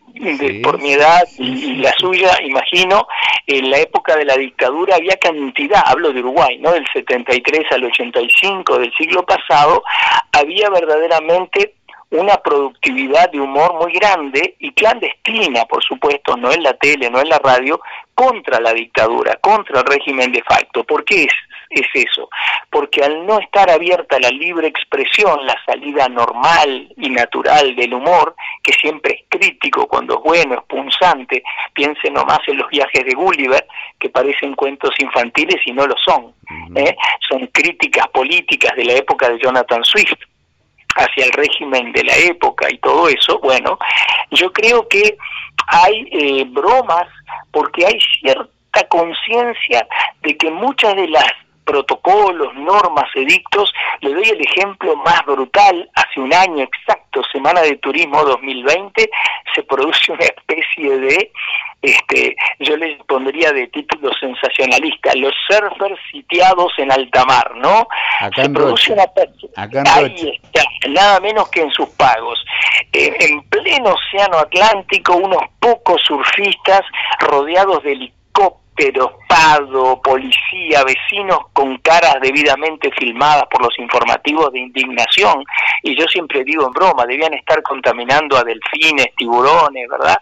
[0.62, 3.06] por mi edad y, la suya, imagino,
[3.46, 6.72] en la época de la dictadura había cantidad, hablo de Uruguay, ¿no?
[6.72, 9.82] Del 73 al 85 del siglo pasado,
[10.32, 11.75] había verdaderamente
[12.16, 17.20] una productividad de humor muy grande y clandestina, por supuesto, no en la tele, no
[17.20, 17.80] en la radio,
[18.14, 20.84] contra la dictadura, contra el régimen de facto.
[20.84, 21.32] ¿Por qué es,
[21.70, 22.28] es eso?
[22.70, 28.34] Porque al no estar abierta la libre expresión, la salida normal y natural del humor,
[28.62, 31.42] que siempre es crítico cuando es bueno, es punzante,
[31.74, 33.66] piense nomás en los viajes de Gulliver,
[33.98, 36.32] que parecen cuentos infantiles y no lo son.
[36.74, 36.96] ¿eh?
[37.28, 40.18] Son críticas políticas de la época de Jonathan Swift
[40.96, 43.78] hacia el régimen de la época y todo eso, bueno,
[44.30, 45.16] yo creo que
[45.68, 47.06] hay eh, bromas,
[47.50, 49.86] porque hay cierta conciencia
[50.22, 51.32] de que muchas de las
[51.66, 53.74] protocolos, normas, edictos.
[54.00, 55.90] Le doy el ejemplo más brutal.
[55.94, 59.10] Hace un año exacto, Semana de Turismo 2020,
[59.54, 61.32] se produce una especie de,
[61.82, 67.88] este, yo le pondría de título sensacionalista, los surfers sitiados en alta mar, ¿no?
[68.20, 69.04] Acá se produce una
[69.86, 72.42] ahí está, nada menos que en sus pagos.
[72.92, 76.82] en pleno océano Atlántico, unos pocos surfistas
[77.18, 84.60] rodeados de helicópteros pero Pado, policía, vecinos con caras debidamente filmadas por los informativos de
[84.60, 85.44] indignación,
[85.82, 90.18] y yo siempre digo en broma, debían estar contaminando a delfines, tiburones, ¿verdad?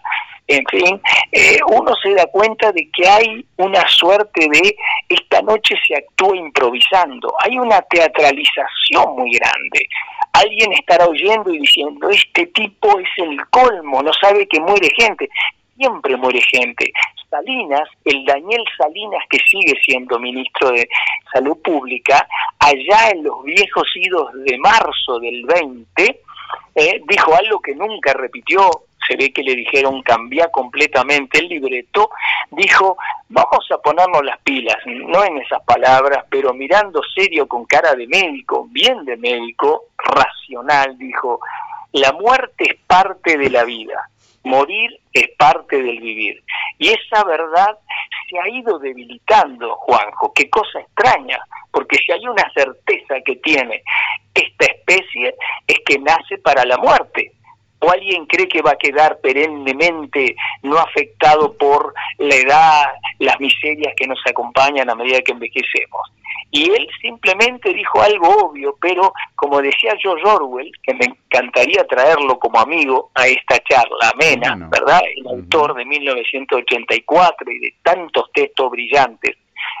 [0.47, 1.01] En fin,
[1.31, 4.75] eh, uno se da cuenta de que hay una suerte de
[5.09, 9.87] esta noche se actúa improvisando, hay una teatralización muy grande.
[10.33, 15.29] Alguien estará oyendo y diciendo, este tipo es el colmo, no sabe que muere gente
[15.75, 16.91] siempre muere gente.
[17.29, 20.87] Salinas, el Daniel Salinas que sigue siendo ministro de
[21.33, 22.27] Salud Pública,
[22.59, 26.21] allá en los viejos idos de marzo del 20,
[26.75, 28.69] eh, dijo algo que nunca repitió,
[29.07, 32.09] se ve que le dijeron cambia completamente el libreto,
[32.51, 32.97] dijo
[33.29, 38.07] vamos a ponernos las pilas, no en esas palabras, pero mirando serio con cara de
[38.07, 41.39] médico, bien de médico, racional, dijo,
[41.91, 44.09] la muerte es parte de la vida
[44.45, 46.41] morir es parte del vivir.
[46.77, 47.77] Y esa verdad
[48.29, 51.39] se ha ido debilitando, Juanjo, qué cosa extraña,
[51.71, 53.83] porque si hay una certeza que tiene
[54.33, 55.35] esta especie
[55.67, 57.31] es que nace para la muerte.
[57.85, 62.85] ¿O alguien cree que va a quedar perennemente no afectado por la edad,
[63.19, 66.01] las miserias que nos acompañan a medida que envejecemos?
[66.49, 72.39] Y él simplemente dijo algo obvio, pero como decía George Orwell, que me encantaría traerlo
[72.39, 75.01] como amigo a esta charla amena, ¿verdad?
[75.17, 79.35] El autor de 1984 y de tantos textos brillantes,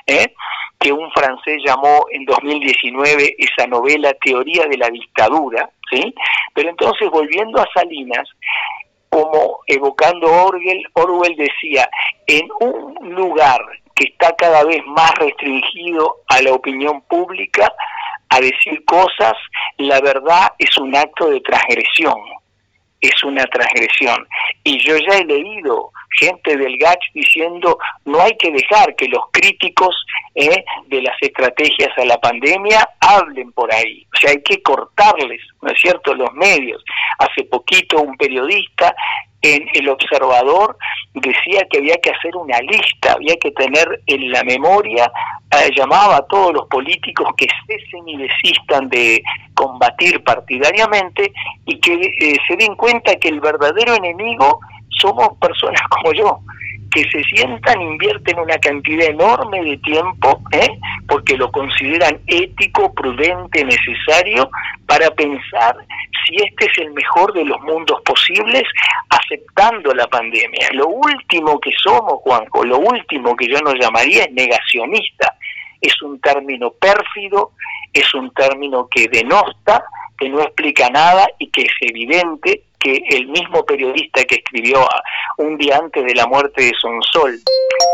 [0.07, 0.33] ¿eh?
[0.79, 6.13] que un francés llamó en 2019 esa novela Teoría de la Dictadura, ¿sí?
[6.53, 8.27] Pero entonces, volviendo a Salinas,
[9.09, 11.89] como evocando Orwell, Orwell decía,
[12.27, 13.61] en un lugar
[13.95, 17.71] que está cada vez más restringido a la opinión pública,
[18.29, 19.33] a decir cosas,
[19.77, 22.19] la verdad es un acto de transgresión,
[23.07, 24.27] es una transgresión.
[24.63, 29.23] Y yo ya he leído gente del GACH diciendo no hay que dejar que los
[29.31, 29.95] críticos
[30.33, 35.41] eh, de las estrategias a la pandemia hablen por ahí, o sea, hay que cortarles,
[35.61, 36.83] ¿no es cierto?, los medios.
[37.19, 38.93] Hace poquito un periodista
[39.45, 40.77] El Observador
[41.13, 45.11] decía que había que hacer una lista, había que tener en la memoria,
[45.51, 49.21] eh, llamaba a todos los políticos que cesen y desistan de
[49.53, 51.31] combatir partidariamente
[51.65, 56.39] y que eh, se den cuenta que el verdadero enemigo somos personas como yo,
[56.95, 60.79] que se sientan, invierten una cantidad enorme de tiempo, ¿eh?
[61.09, 64.49] porque lo consideran ético, prudente, necesario,
[64.87, 65.75] para pensar
[66.23, 68.63] si este es el mejor de los mundos posibles,
[69.09, 70.69] aceptando la pandemia.
[70.71, 75.35] Lo último que somos, Juanjo, lo último que yo nos llamaría es negacionista.
[75.81, 77.51] Es un término pérfido,
[77.93, 79.83] es un término que denosta,
[80.17, 84.87] que no explica nada y que es evidente que el mismo periodista que escribió
[85.37, 87.35] un día antes de la muerte de Sonsol,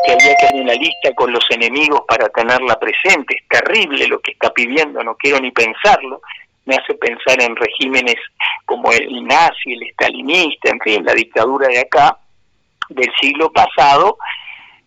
[0.05, 4.19] que había que hacer una lista con los enemigos para tenerla presente, es terrible lo
[4.19, 6.21] que está pidiendo, no quiero ni pensarlo,
[6.65, 8.17] me hace pensar en regímenes
[8.65, 12.17] como el nazi, el estalinista, en fin, la dictadura de acá,
[12.89, 14.17] del siglo pasado,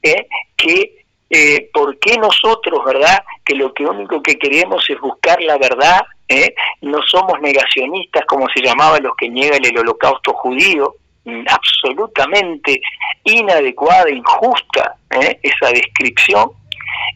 [0.03, 5.41] eh, que eh, ¿por qué nosotros, verdad, que lo que único que queremos es buscar
[5.41, 6.55] la verdad, ¿eh?
[6.83, 10.95] no somos negacionistas como se llamaba los que niegan el holocausto judío,
[11.25, 12.81] mm, absolutamente
[13.25, 15.39] inadecuada, injusta ¿eh?
[15.43, 16.51] esa descripción.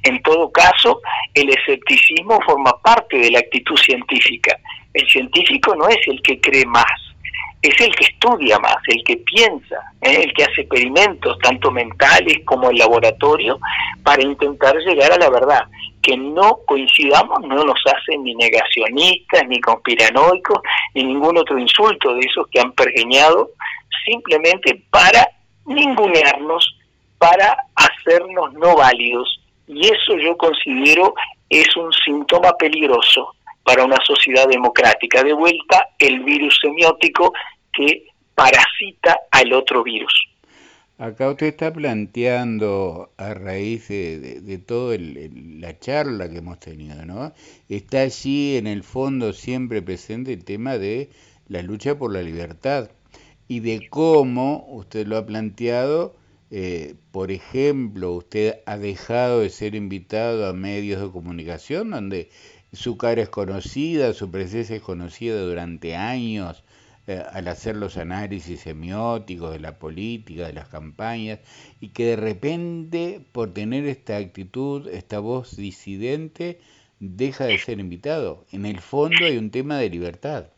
[0.03, 1.01] En todo caso,
[1.35, 4.59] el escepticismo forma parte de la actitud científica.
[4.95, 6.91] El científico no es el que cree más,
[7.63, 10.23] es el que estudia más, el que piensa, ¿eh?
[10.25, 13.59] el que hace experimentos tanto mentales como en laboratorio
[14.05, 15.63] para intentar llegar a la verdad.
[16.01, 20.61] Que no coincidamos no nos hace ni negacionistas, ni conspiranoicos,
[20.95, 23.51] ni ningún otro insulto de esos que han pergeñado
[24.05, 25.29] simplemente para
[25.67, 26.79] ningunearnos,
[27.19, 29.41] para hacernos no válidos.
[29.67, 31.15] Y eso yo considero
[31.51, 33.35] es un síntoma peligroso
[33.69, 35.23] para una sociedad democrática.
[35.23, 37.35] De vuelta, el virus semiótico
[37.71, 40.11] que parasita al otro virus.
[40.97, 47.35] Acá usted está planteando, a raíz de, de, toda la charla que hemos tenido, ¿no?
[47.69, 51.11] Está allí en el fondo siempre presente el tema de
[51.47, 52.91] la lucha por la libertad.
[53.49, 56.15] y de cómo, usted lo ha planteado,
[56.51, 62.31] eh, por ejemplo, usted ha dejado de ser invitado a medios de comunicación donde
[62.73, 66.65] su cara es conocida, su presencia es conocida durante años
[67.07, 71.41] eh, al hacer los análisis semióticos de la política, de las campañas,
[71.81, 76.61] y que de repente, por tener esta actitud, esta voz disidente,
[77.01, 78.45] deja de ser invitado.
[78.53, 80.49] En el fondo hay un tema de libertad.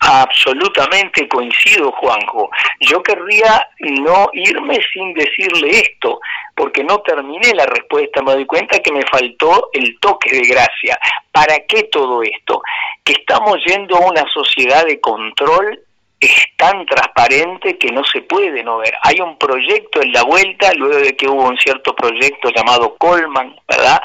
[0.00, 2.50] Absolutamente coincido, Juanjo.
[2.80, 6.20] Yo querría no irme sin decirle esto,
[6.56, 10.98] porque no terminé la respuesta, me doy cuenta que me faltó el toque de gracia.
[11.30, 12.62] ¿Para qué todo esto?
[13.04, 15.78] Que estamos yendo a una sociedad de control
[16.20, 18.94] es tan transparente que no se puede no ver.
[19.02, 23.56] Hay un proyecto en la vuelta, luego de que hubo un cierto proyecto llamado Colman,
[23.66, 24.00] ¿verdad?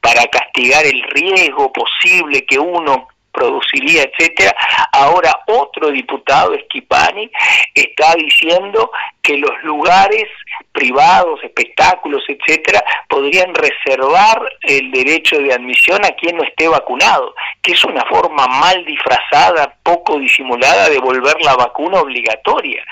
[0.00, 3.08] Para castigar el riesgo posible que uno
[3.38, 4.54] produciría, etcétera.
[4.92, 7.30] Ahora otro diputado, Esquipani,
[7.74, 8.90] está diciendo
[9.22, 10.24] que los lugares
[10.72, 17.72] privados, espectáculos, etcétera, podrían reservar el derecho de admisión a quien no esté vacunado, que
[17.72, 22.84] es una forma mal disfrazada, poco disimulada de volver la vacuna obligatoria.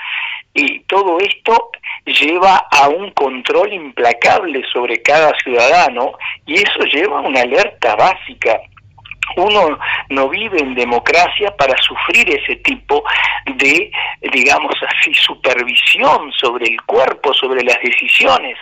[0.53, 1.71] Y todo esto
[2.05, 6.13] lleva a un control implacable sobre cada ciudadano
[6.45, 8.59] y eso lleva a una alerta básica
[9.35, 9.77] uno
[10.09, 13.03] no vive en democracia para sufrir ese tipo
[13.45, 13.91] de,
[14.31, 18.57] digamos así, supervisión sobre el cuerpo, sobre las decisiones.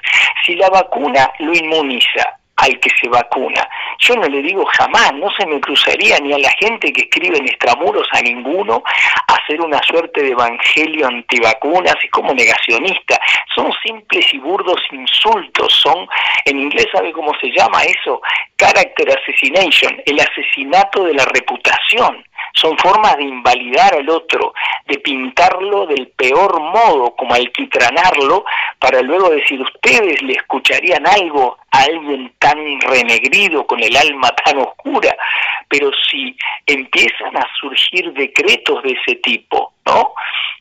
[0.45, 3.67] Si la vacuna lo inmuniza, al que se vacuna.
[3.99, 7.37] Yo no le digo jamás, no se me cruzaría ni a la gente que escribe
[7.37, 8.81] en extramuros a ninguno
[9.27, 13.14] hacer una suerte de evangelio antivacunas y como negacionista.
[13.53, 16.07] Son simples y burdos insultos, son,
[16.45, 18.21] en inglés sabe cómo se llama eso,
[18.57, 22.23] character assassination, el asesinato de la reputación.
[22.53, 24.53] Son formas de invalidar al otro,
[24.87, 28.45] de pintarlo del peor modo, como alquitranarlo,
[28.79, 34.59] para luego decir, ustedes le escucharían algo a alguien tan renegrido, con el alma tan
[34.59, 35.15] oscura,
[35.67, 40.13] pero si empiezan a surgir decretos de ese tipo, ¿no?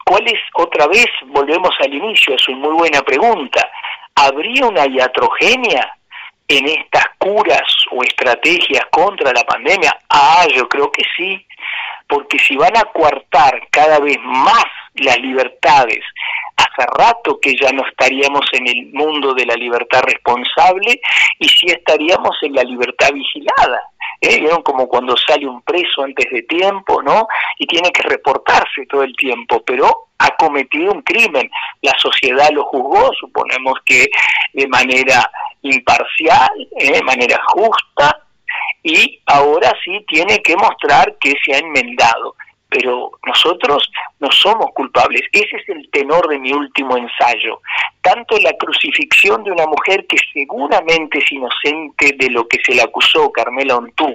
[0.05, 3.71] ¿Cuál es, otra vez, volvemos al inicio, es una muy buena pregunta,
[4.15, 5.97] ¿habría una iatrogenia
[6.47, 9.97] en estas curas o estrategias contra la pandemia?
[10.11, 11.47] Ah, yo creo que sí,
[12.07, 14.65] porque si van a coartar cada vez más
[14.97, 16.05] las libertades,
[16.57, 21.01] hace rato que ya no estaríamos en el mundo de la libertad responsable
[21.39, 23.83] y sí estaríamos en la libertad vigilada.
[24.21, 24.41] ¿Eh?
[24.41, 27.27] ¿Vieron como cuando sale un preso antes de tiempo, ¿no?
[27.59, 31.51] Y tiene que reportarse todo el tiempo, pero ha cometido un crimen.
[31.83, 34.07] La sociedad lo juzgó, suponemos que
[34.53, 35.31] de manera
[35.63, 36.93] imparcial, ¿eh?
[36.93, 38.21] de manera justa,
[38.83, 42.37] y ahora sí tiene que mostrar que se ha enmendado.
[42.75, 45.23] Pero nosotros no somos culpables.
[45.31, 47.61] Ese es el tenor de mi último ensayo.
[48.03, 52.83] Tanto la crucifixión de una mujer que seguramente es inocente de lo que se le
[52.83, 54.09] acusó, Carmela Ontú,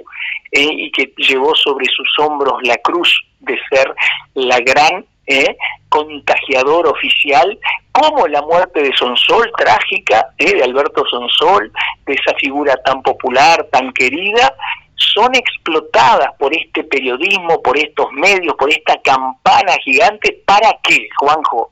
[0.52, 3.94] eh, y que llevó sobre sus hombros la cruz de ser
[4.34, 5.56] la gran ¿eh?
[5.88, 7.58] contagiador oficial,
[7.92, 10.54] como la muerte de Sonsol, trágica, ¿eh?
[10.54, 11.72] de Alberto Sonsol,
[12.04, 14.54] de esa figura tan popular, tan querida,
[15.00, 20.42] son explotadas por este periodismo, por estos medios, por esta campana gigante.
[20.44, 21.70] ¿Para qué, Juanjo?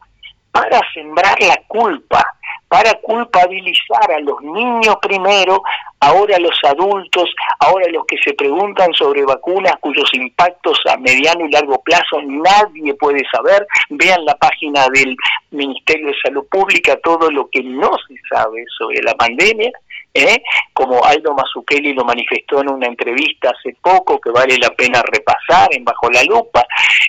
[0.51, 2.25] Para sembrar la culpa,
[2.69, 5.63] para culpabilizar a los niños primero,
[6.09, 7.31] ahora los adultos,
[7.61, 12.95] ahora los que se preguntan sobre vacunas cuyos impactos a mediano y largo plazo nadie
[12.95, 13.67] puede saber.
[13.91, 15.17] Vean la página del
[15.51, 19.71] Ministerio de Salud Pública todo lo que no se sabe sobre la pandemia.
[20.15, 20.43] ¿eh?
[20.73, 25.69] como Aldo Mazzucchelli lo manifestó en una entrevista hace poco, que vale la pena repasar
[25.73, 26.65] en Bajo la Lupa.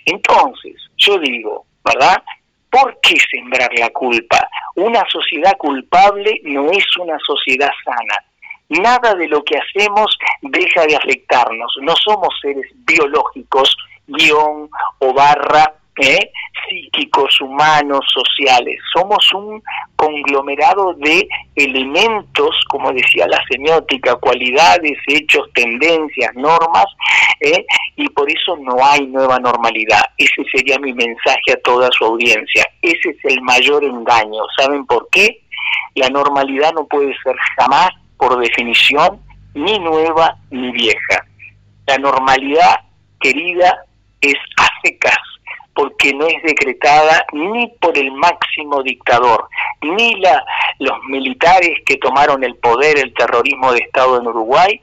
[0.06, 2.22] Entonces, yo digo, ¿verdad?
[2.70, 4.48] ¿Por qué sembrar la culpa?
[4.76, 8.24] Una sociedad culpable no es una sociedad sana.
[8.70, 11.76] Nada de lo que hacemos deja de afectarnos.
[11.82, 13.76] No somos seres biológicos,
[14.08, 16.32] guion o barra ¿eh?
[16.68, 18.80] psíquicos, humanos, sociales.
[18.94, 19.62] Somos un
[19.96, 26.86] conglomerado de elementos, como decía la semiótica, cualidades, hechos, tendencias, normas,
[27.42, 27.66] ¿eh?
[27.96, 30.02] y por eso no hay nueva normalidad.
[30.18, 32.66] Ese sería mi mensaje a toda su audiencia.
[32.82, 34.44] Ese es el mayor engaño.
[34.58, 35.42] ¿Saben por qué?
[35.96, 37.90] La normalidad no puede ser jamás,
[38.20, 39.20] por definición,
[39.56, 41.26] ni nueva ni vieja.
[41.88, 42.82] La normalidad,
[43.20, 43.86] querida,
[44.22, 44.70] es a
[45.74, 49.48] porque no es decretada ni por el máximo dictador,
[49.82, 50.44] ni la,
[50.80, 54.82] los militares que tomaron el poder, el terrorismo de Estado en Uruguay,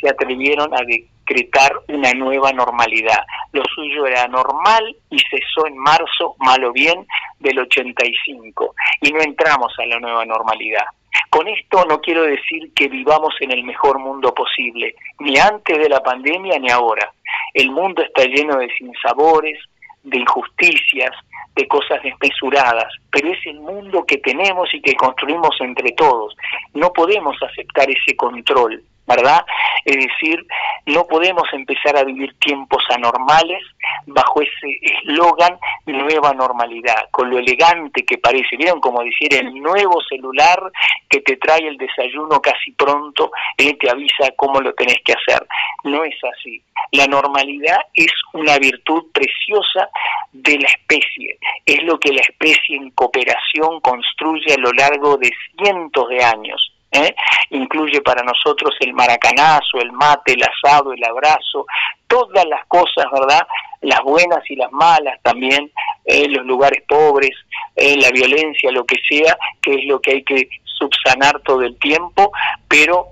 [0.00, 3.18] se atrevieron a decretar una nueva normalidad.
[3.52, 7.06] Lo suyo era normal y cesó en marzo, mal o bien,
[7.40, 8.74] del 85.
[9.02, 10.84] Y no entramos a la nueva normalidad.
[11.30, 15.88] Con esto no quiero decir que vivamos en el mejor mundo posible, ni antes de
[15.88, 17.12] la pandemia ni ahora.
[17.54, 19.58] El mundo está lleno de sinsabores,
[20.02, 21.10] de injusticias,
[21.54, 26.36] de cosas desmesuradas, pero es el mundo que tenemos y que construimos entre todos.
[26.72, 29.44] No podemos aceptar ese control, ¿verdad?
[29.84, 30.46] Es decir,
[30.88, 33.62] no podemos empezar a vivir tiempos anormales
[34.06, 38.80] bajo ese eslogan nueva normalidad, con lo elegante que parece, ¿vieron?
[38.80, 40.72] Como decir, el nuevo celular
[41.08, 45.46] que te trae el desayuno casi pronto, él te avisa cómo lo tenés que hacer.
[45.84, 46.62] No es así.
[46.92, 49.90] La normalidad es una virtud preciosa
[50.32, 55.30] de la especie, es lo que la especie en cooperación construye a lo largo de
[55.56, 56.72] cientos de años.
[56.92, 57.14] ¿Eh?
[57.50, 61.66] incluye para nosotros el maracanazo, el mate, el asado, el abrazo,
[62.06, 63.46] todas las cosas, ¿verdad?
[63.82, 65.70] Las buenas y las malas también,
[66.04, 67.32] eh, los lugares pobres,
[67.76, 71.78] eh, la violencia, lo que sea, que es lo que hay que subsanar todo el
[71.78, 72.32] tiempo,
[72.68, 73.06] pero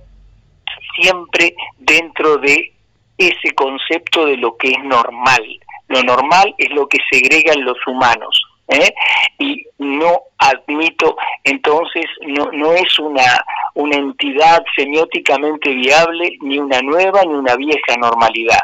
[0.99, 2.73] siempre dentro de
[3.19, 5.43] ese concepto de lo que es normal.
[5.89, 8.46] Lo normal es lo que segregan los humanos.
[8.69, 8.93] ¿Eh?
[9.39, 13.45] y no admito entonces no no es una
[13.75, 18.59] una entidad semióticamente viable ni una nueva ni una vieja normalidad.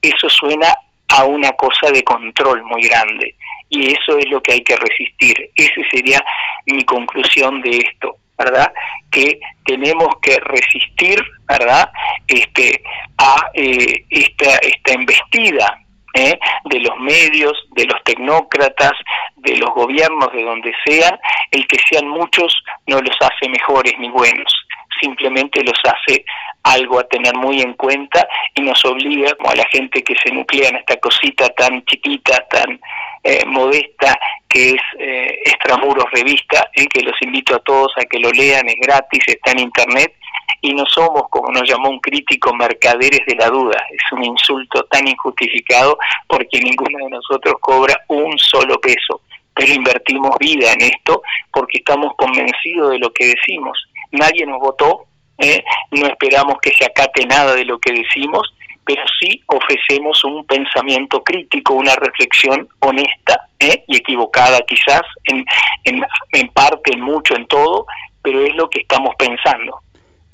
[0.00, 0.72] Eso suena
[1.08, 3.34] a una cosa de control muy grande
[3.68, 5.50] y eso es lo que hay que resistir.
[5.56, 6.24] Esa sería
[6.66, 8.72] mi conclusión de esto verdad
[9.10, 11.90] que tenemos que resistir verdad
[12.26, 12.82] este
[13.18, 15.81] a eh, esta esta embestida
[16.14, 16.38] ¿eh?
[16.64, 18.92] de los medios, de los tecnócratas,
[19.36, 21.18] de los gobiernos, de donde sean,
[21.50, 22.54] el que sean muchos
[22.86, 24.52] no los hace mejores ni buenos,
[25.00, 26.24] simplemente los hace
[26.64, 30.32] algo a tener muy en cuenta y nos obliga, como a la gente que se
[30.32, 32.80] nuclea en esta cosita tan chiquita, tan
[33.24, 38.30] eh, modesta, que es eh, Extramuros Revista, que los invito a todos a que lo
[38.30, 40.14] lean, es gratis, está en internet,
[40.60, 43.82] y no somos, como nos llamó un crítico, mercaderes de la duda.
[43.90, 45.98] Es un insulto tan injustificado
[46.28, 49.20] porque ninguno de nosotros cobra un solo peso,
[49.54, 51.22] pero invertimos vida en esto
[51.52, 53.78] porque estamos convencidos de lo que decimos.
[54.12, 55.06] Nadie nos votó,
[55.38, 55.62] ¿eh?
[55.90, 61.22] no esperamos que se acate nada de lo que decimos, pero sí ofrecemos un pensamiento
[61.22, 63.84] crítico, una reflexión honesta ¿eh?
[63.86, 65.44] y equivocada quizás, en,
[65.84, 67.86] en, en parte, en mucho, en todo,
[68.22, 69.80] pero es lo que estamos pensando.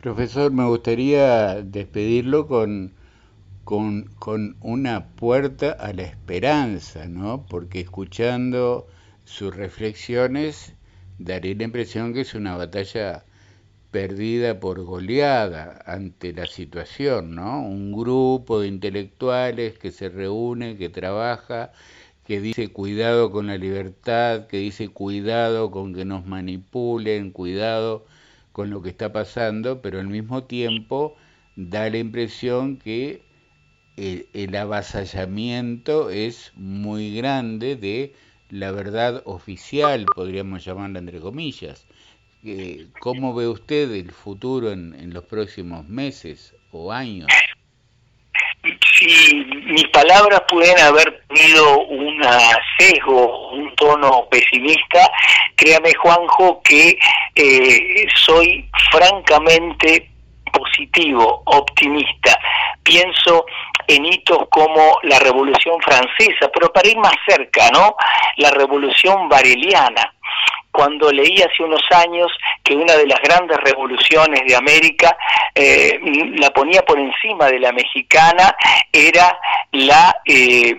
[0.00, 2.94] Profesor, me gustaría despedirlo con,
[3.64, 7.44] con, con, una puerta a la esperanza, ¿no?
[7.50, 8.86] Porque escuchando
[9.24, 10.72] sus reflexiones
[11.18, 13.24] daría la impresión que es una batalla
[13.90, 17.60] perdida por goleada ante la situación, ¿no?
[17.60, 21.72] Un grupo de intelectuales que se reúne, que trabaja,
[22.24, 28.06] que dice cuidado con la libertad, que dice cuidado con que nos manipulen, cuidado
[28.58, 31.14] con lo que está pasando, pero al mismo tiempo
[31.54, 33.22] da la impresión que
[33.96, 38.14] el, avasallamiento es muy grande de
[38.50, 41.86] la verdad oficial, podríamos llamarla entre comillas.
[42.98, 47.28] ¿Cómo ve usted el futuro en, en los próximos meses o años?
[48.98, 52.20] Si mis palabras pueden haber tenido un
[52.78, 55.10] sesgo, un tono pesimista,
[55.56, 56.98] créame Juanjo que
[57.34, 60.10] eh, soy francamente
[60.52, 62.38] positivo, optimista.
[62.82, 63.46] Pienso
[63.86, 67.94] en hitos como la Revolución Francesa, pero para ir más cerca, ¿no?
[68.36, 70.12] La Revolución Vareliana
[70.78, 72.30] cuando leí hace unos años
[72.62, 75.16] que una de las grandes revoluciones de América
[75.52, 75.98] eh,
[76.36, 78.54] la ponía por encima de la mexicana,
[78.92, 79.40] era
[79.72, 80.76] la eh,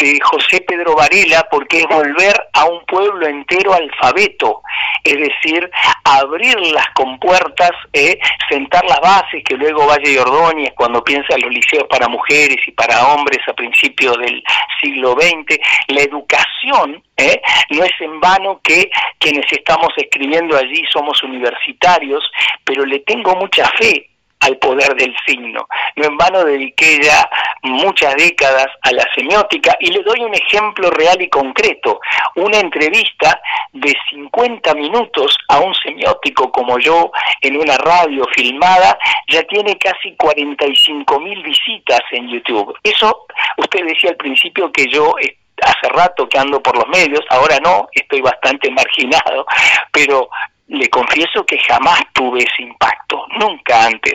[0.00, 4.62] de José Pedro Varela porque es volver a un pueblo entero alfabeto,
[5.04, 5.70] es decir,
[6.04, 8.18] abrir las compuertas, eh,
[8.48, 12.58] sentar las bases que luego Valle y Ordóñez cuando piensa en los liceos para mujeres
[12.66, 14.42] y para hombres a principios del
[14.82, 15.58] siglo XX,
[15.88, 22.24] la educación, eh, no es en vano que quienes estamos escribiendo allí somos universitarios,
[22.64, 24.07] pero le tengo mucha fe
[24.40, 25.66] al poder del signo.
[25.96, 27.28] No en vano dediqué ya
[27.62, 32.00] muchas décadas a la semiótica y le doy un ejemplo real y concreto.
[32.36, 33.40] Una entrevista
[33.72, 37.10] de 50 minutos a un semiótico como yo
[37.40, 42.76] en una radio filmada ya tiene casi 45 mil visitas en YouTube.
[42.82, 43.26] Eso,
[43.56, 45.14] usted decía al principio que yo
[45.62, 49.46] hace rato que ando por los medios, ahora no, estoy bastante marginado,
[49.92, 50.28] pero
[50.68, 54.14] le confieso que jamás tuve ese impacto, nunca antes.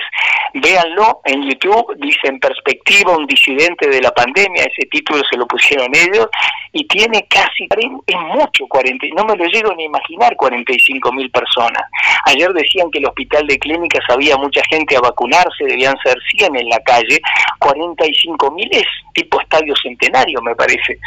[0.53, 5.47] Véanlo en YouTube, dice en perspectiva un disidente de la pandemia, ese título se lo
[5.47, 6.27] pusieron ellos,
[6.75, 7.67] y tiene casi,
[8.07, 11.83] es mucho, 40, no me lo llego ni a imaginar, 45 mil personas.
[12.25, 16.55] Ayer decían que el hospital de clínicas había mucha gente a vacunarse, debían ser 100
[16.55, 17.21] en la calle,
[17.59, 20.97] 45 mil es tipo estadio centenario, me parece.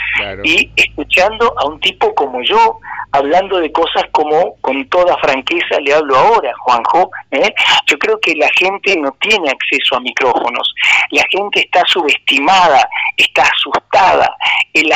[0.45, 2.79] Y escuchando a un tipo como yo,
[3.11, 7.53] hablando de cosas como con toda franqueza le hablo ahora, Juanjo, ¿eh?
[7.87, 10.73] yo creo que la gente no tiene acceso a micrófonos,
[11.11, 14.37] la gente está subestimada, está asustada,
[14.73, 14.93] el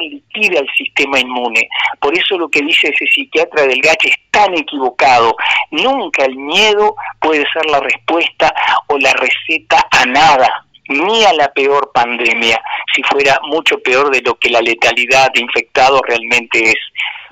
[0.00, 1.68] liquida el sistema inmune.
[2.00, 5.36] Por eso lo que dice ese psiquiatra del GACH es tan equivocado.
[5.70, 8.52] Nunca el miedo puede ser la respuesta
[8.88, 12.60] o la receta a nada ni a la peor pandemia,
[12.92, 16.78] si fuera mucho peor de lo que la letalidad de infectados realmente es,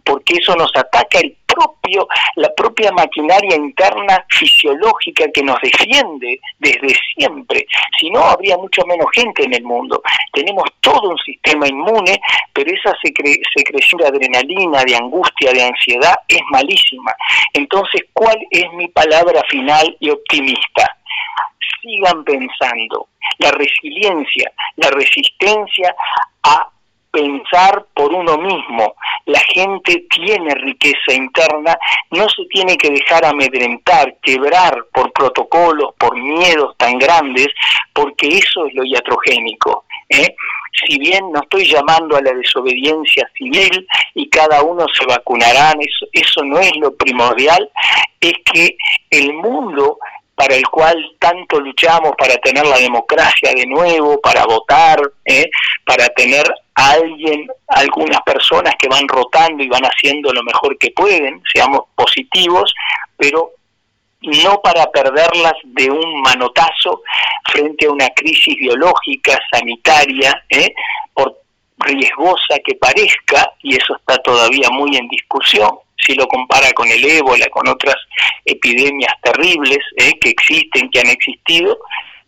[0.04, 6.94] porque eso nos ataca el propio, la propia maquinaria interna fisiológica que nos defiende desde
[7.14, 7.66] siempre.
[7.98, 10.02] Si no, habría mucho menos gente en el mundo.
[10.32, 12.20] Tenemos todo un sistema inmune,
[12.52, 12.94] pero esa
[13.54, 17.12] secreción de adrenalina, de angustia, de ansiedad es malísima.
[17.52, 20.96] Entonces, ¿cuál es mi palabra final y optimista?
[21.82, 25.94] Sigan pensando la resiliencia, la resistencia
[26.42, 26.68] a
[27.10, 28.94] pensar por uno mismo.
[29.26, 31.76] La gente tiene riqueza interna,
[32.10, 37.48] no se tiene que dejar amedrentar, quebrar por protocolos, por miedos tan grandes,
[37.92, 39.84] porque eso es lo iatrogénico.
[40.08, 40.34] ¿eh?
[40.86, 46.06] Si bien no estoy llamando a la desobediencia civil y cada uno se vacunará, eso,
[46.12, 47.68] eso no es lo primordial,
[48.20, 48.76] es que
[49.10, 49.98] el mundo
[50.38, 55.50] para el cual tanto luchamos para tener la democracia de nuevo, para votar, ¿eh?
[55.84, 56.44] para tener
[56.78, 62.72] alguien, algunas personas que van rotando y van haciendo lo mejor que pueden, seamos positivos,
[63.16, 63.50] pero
[64.20, 67.02] no para perderlas de un manotazo
[67.50, 70.72] frente a una crisis biológica, sanitaria, ¿eh?
[71.14, 71.36] por
[71.78, 77.04] riesgosa que parezca, y eso está todavía muy en discusión, si lo compara con el
[77.04, 77.96] ébola, con otras
[78.44, 81.76] epidemias terribles eh, que existen, que han existido,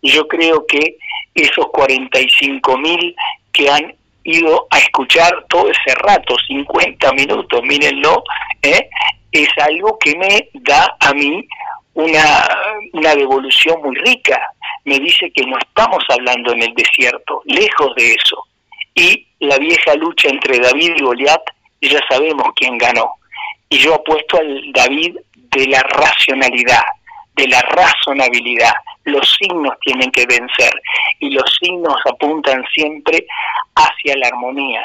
[0.03, 0.97] yo creo que
[1.35, 3.15] esos 45 mil
[3.53, 3.95] que han
[4.25, 8.23] ido a escuchar todo ese rato, 50 minutos, mírenlo,
[8.63, 8.89] eh,
[9.33, 11.47] es algo que me da a mí
[11.95, 12.49] una,
[12.93, 14.41] una devolución muy rica.
[14.85, 18.45] Me dice que no estamos hablando en el desierto, lejos de eso.
[18.95, 21.43] Y la vieja lucha entre David y Goliat,
[21.81, 23.21] ya sabemos quién ganó
[23.71, 26.83] y yo apuesto al David de la racionalidad,
[27.37, 28.73] de la razonabilidad.
[29.05, 30.73] Los signos tienen que vencer
[31.19, 33.27] y los signos apuntan siempre
[33.75, 34.83] hacia la armonía,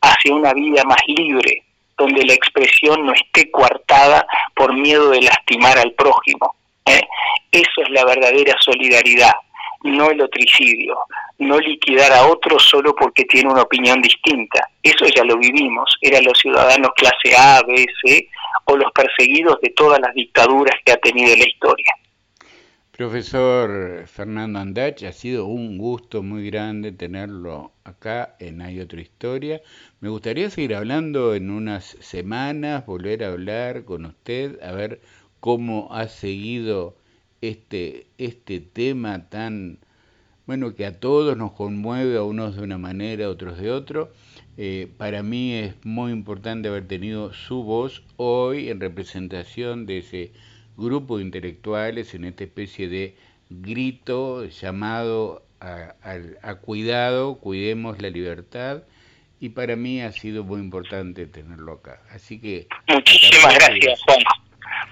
[0.00, 1.64] hacia una vida más libre,
[1.96, 6.54] donde la expresión no esté coartada por miedo de lastimar al prójimo.
[6.86, 7.02] ¿eh?
[7.52, 9.32] Eso es la verdadera solidaridad,
[9.82, 10.98] no el otricidio,
[11.38, 14.68] no liquidar a otro solo porque tiene una opinión distinta.
[14.82, 18.28] Eso ya lo vivimos, eran los ciudadanos clase A, B, C
[18.66, 21.92] o los perseguidos de todas las dictaduras que ha tenido la historia.
[22.96, 29.60] Profesor Fernando Andach, ha sido un gusto muy grande tenerlo acá en Hay otra historia.
[29.98, 35.00] Me gustaría seguir hablando en unas semanas, volver a hablar con usted, a ver
[35.40, 36.94] cómo ha seguido
[37.40, 39.80] este, este tema tan
[40.46, 44.12] bueno, que a todos nos conmueve, a unos de una manera, a otros de otro.
[44.56, 50.32] Eh, para mí es muy importante haber tenido su voz hoy en representación de ese
[50.76, 53.16] grupo de intelectuales en esta especie de
[53.48, 55.94] grito llamado a,
[56.42, 58.82] a cuidado, cuidemos la libertad
[59.40, 62.00] y para mí ha sido muy importante tenerlo acá.
[62.10, 62.66] Así que...
[62.88, 64.18] Muchísimas gracias, Juan.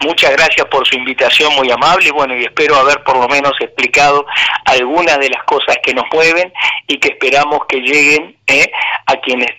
[0.01, 4.27] Muchas gracias por su invitación muy amable, bueno, y espero haber por lo menos explicado
[4.65, 6.53] algunas de las cosas que nos mueven
[6.87, 8.71] y que esperamos que lleguen ¿eh?
[9.07, 9.51] a quienes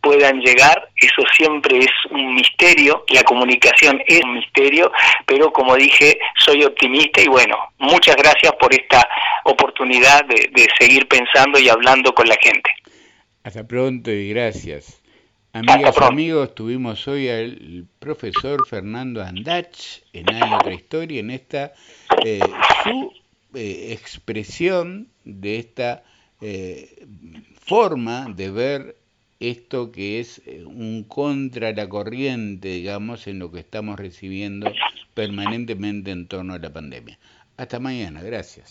[0.00, 4.92] puedan llegar, eso siempre es un misterio, la comunicación es un misterio,
[5.26, 9.08] pero como dije, soy optimista y bueno, muchas gracias por esta
[9.44, 12.70] oportunidad de seguir pensando y hablando con la gente.
[13.46, 15.00] Hasta pronto y gracias.
[15.56, 21.72] Amigas y amigos, tuvimos hoy al profesor Fernando Andach en Hay otra historia, en esta
[22.26, 22.40] eh,
[22.84, 23.10] su
[23.54, 26.04] eh, expresión de esta
[26.42, 27.06] eh,
[27.58, 28.96] forma de ver
[29.40, 34.70] esto que es un contra la corriente, digamos, en lo que estamos recibiendo
[35.14, 37.18] permanentemente en torno a la pandemia.
[37.56, 38.64] Hasta mañana, gracias.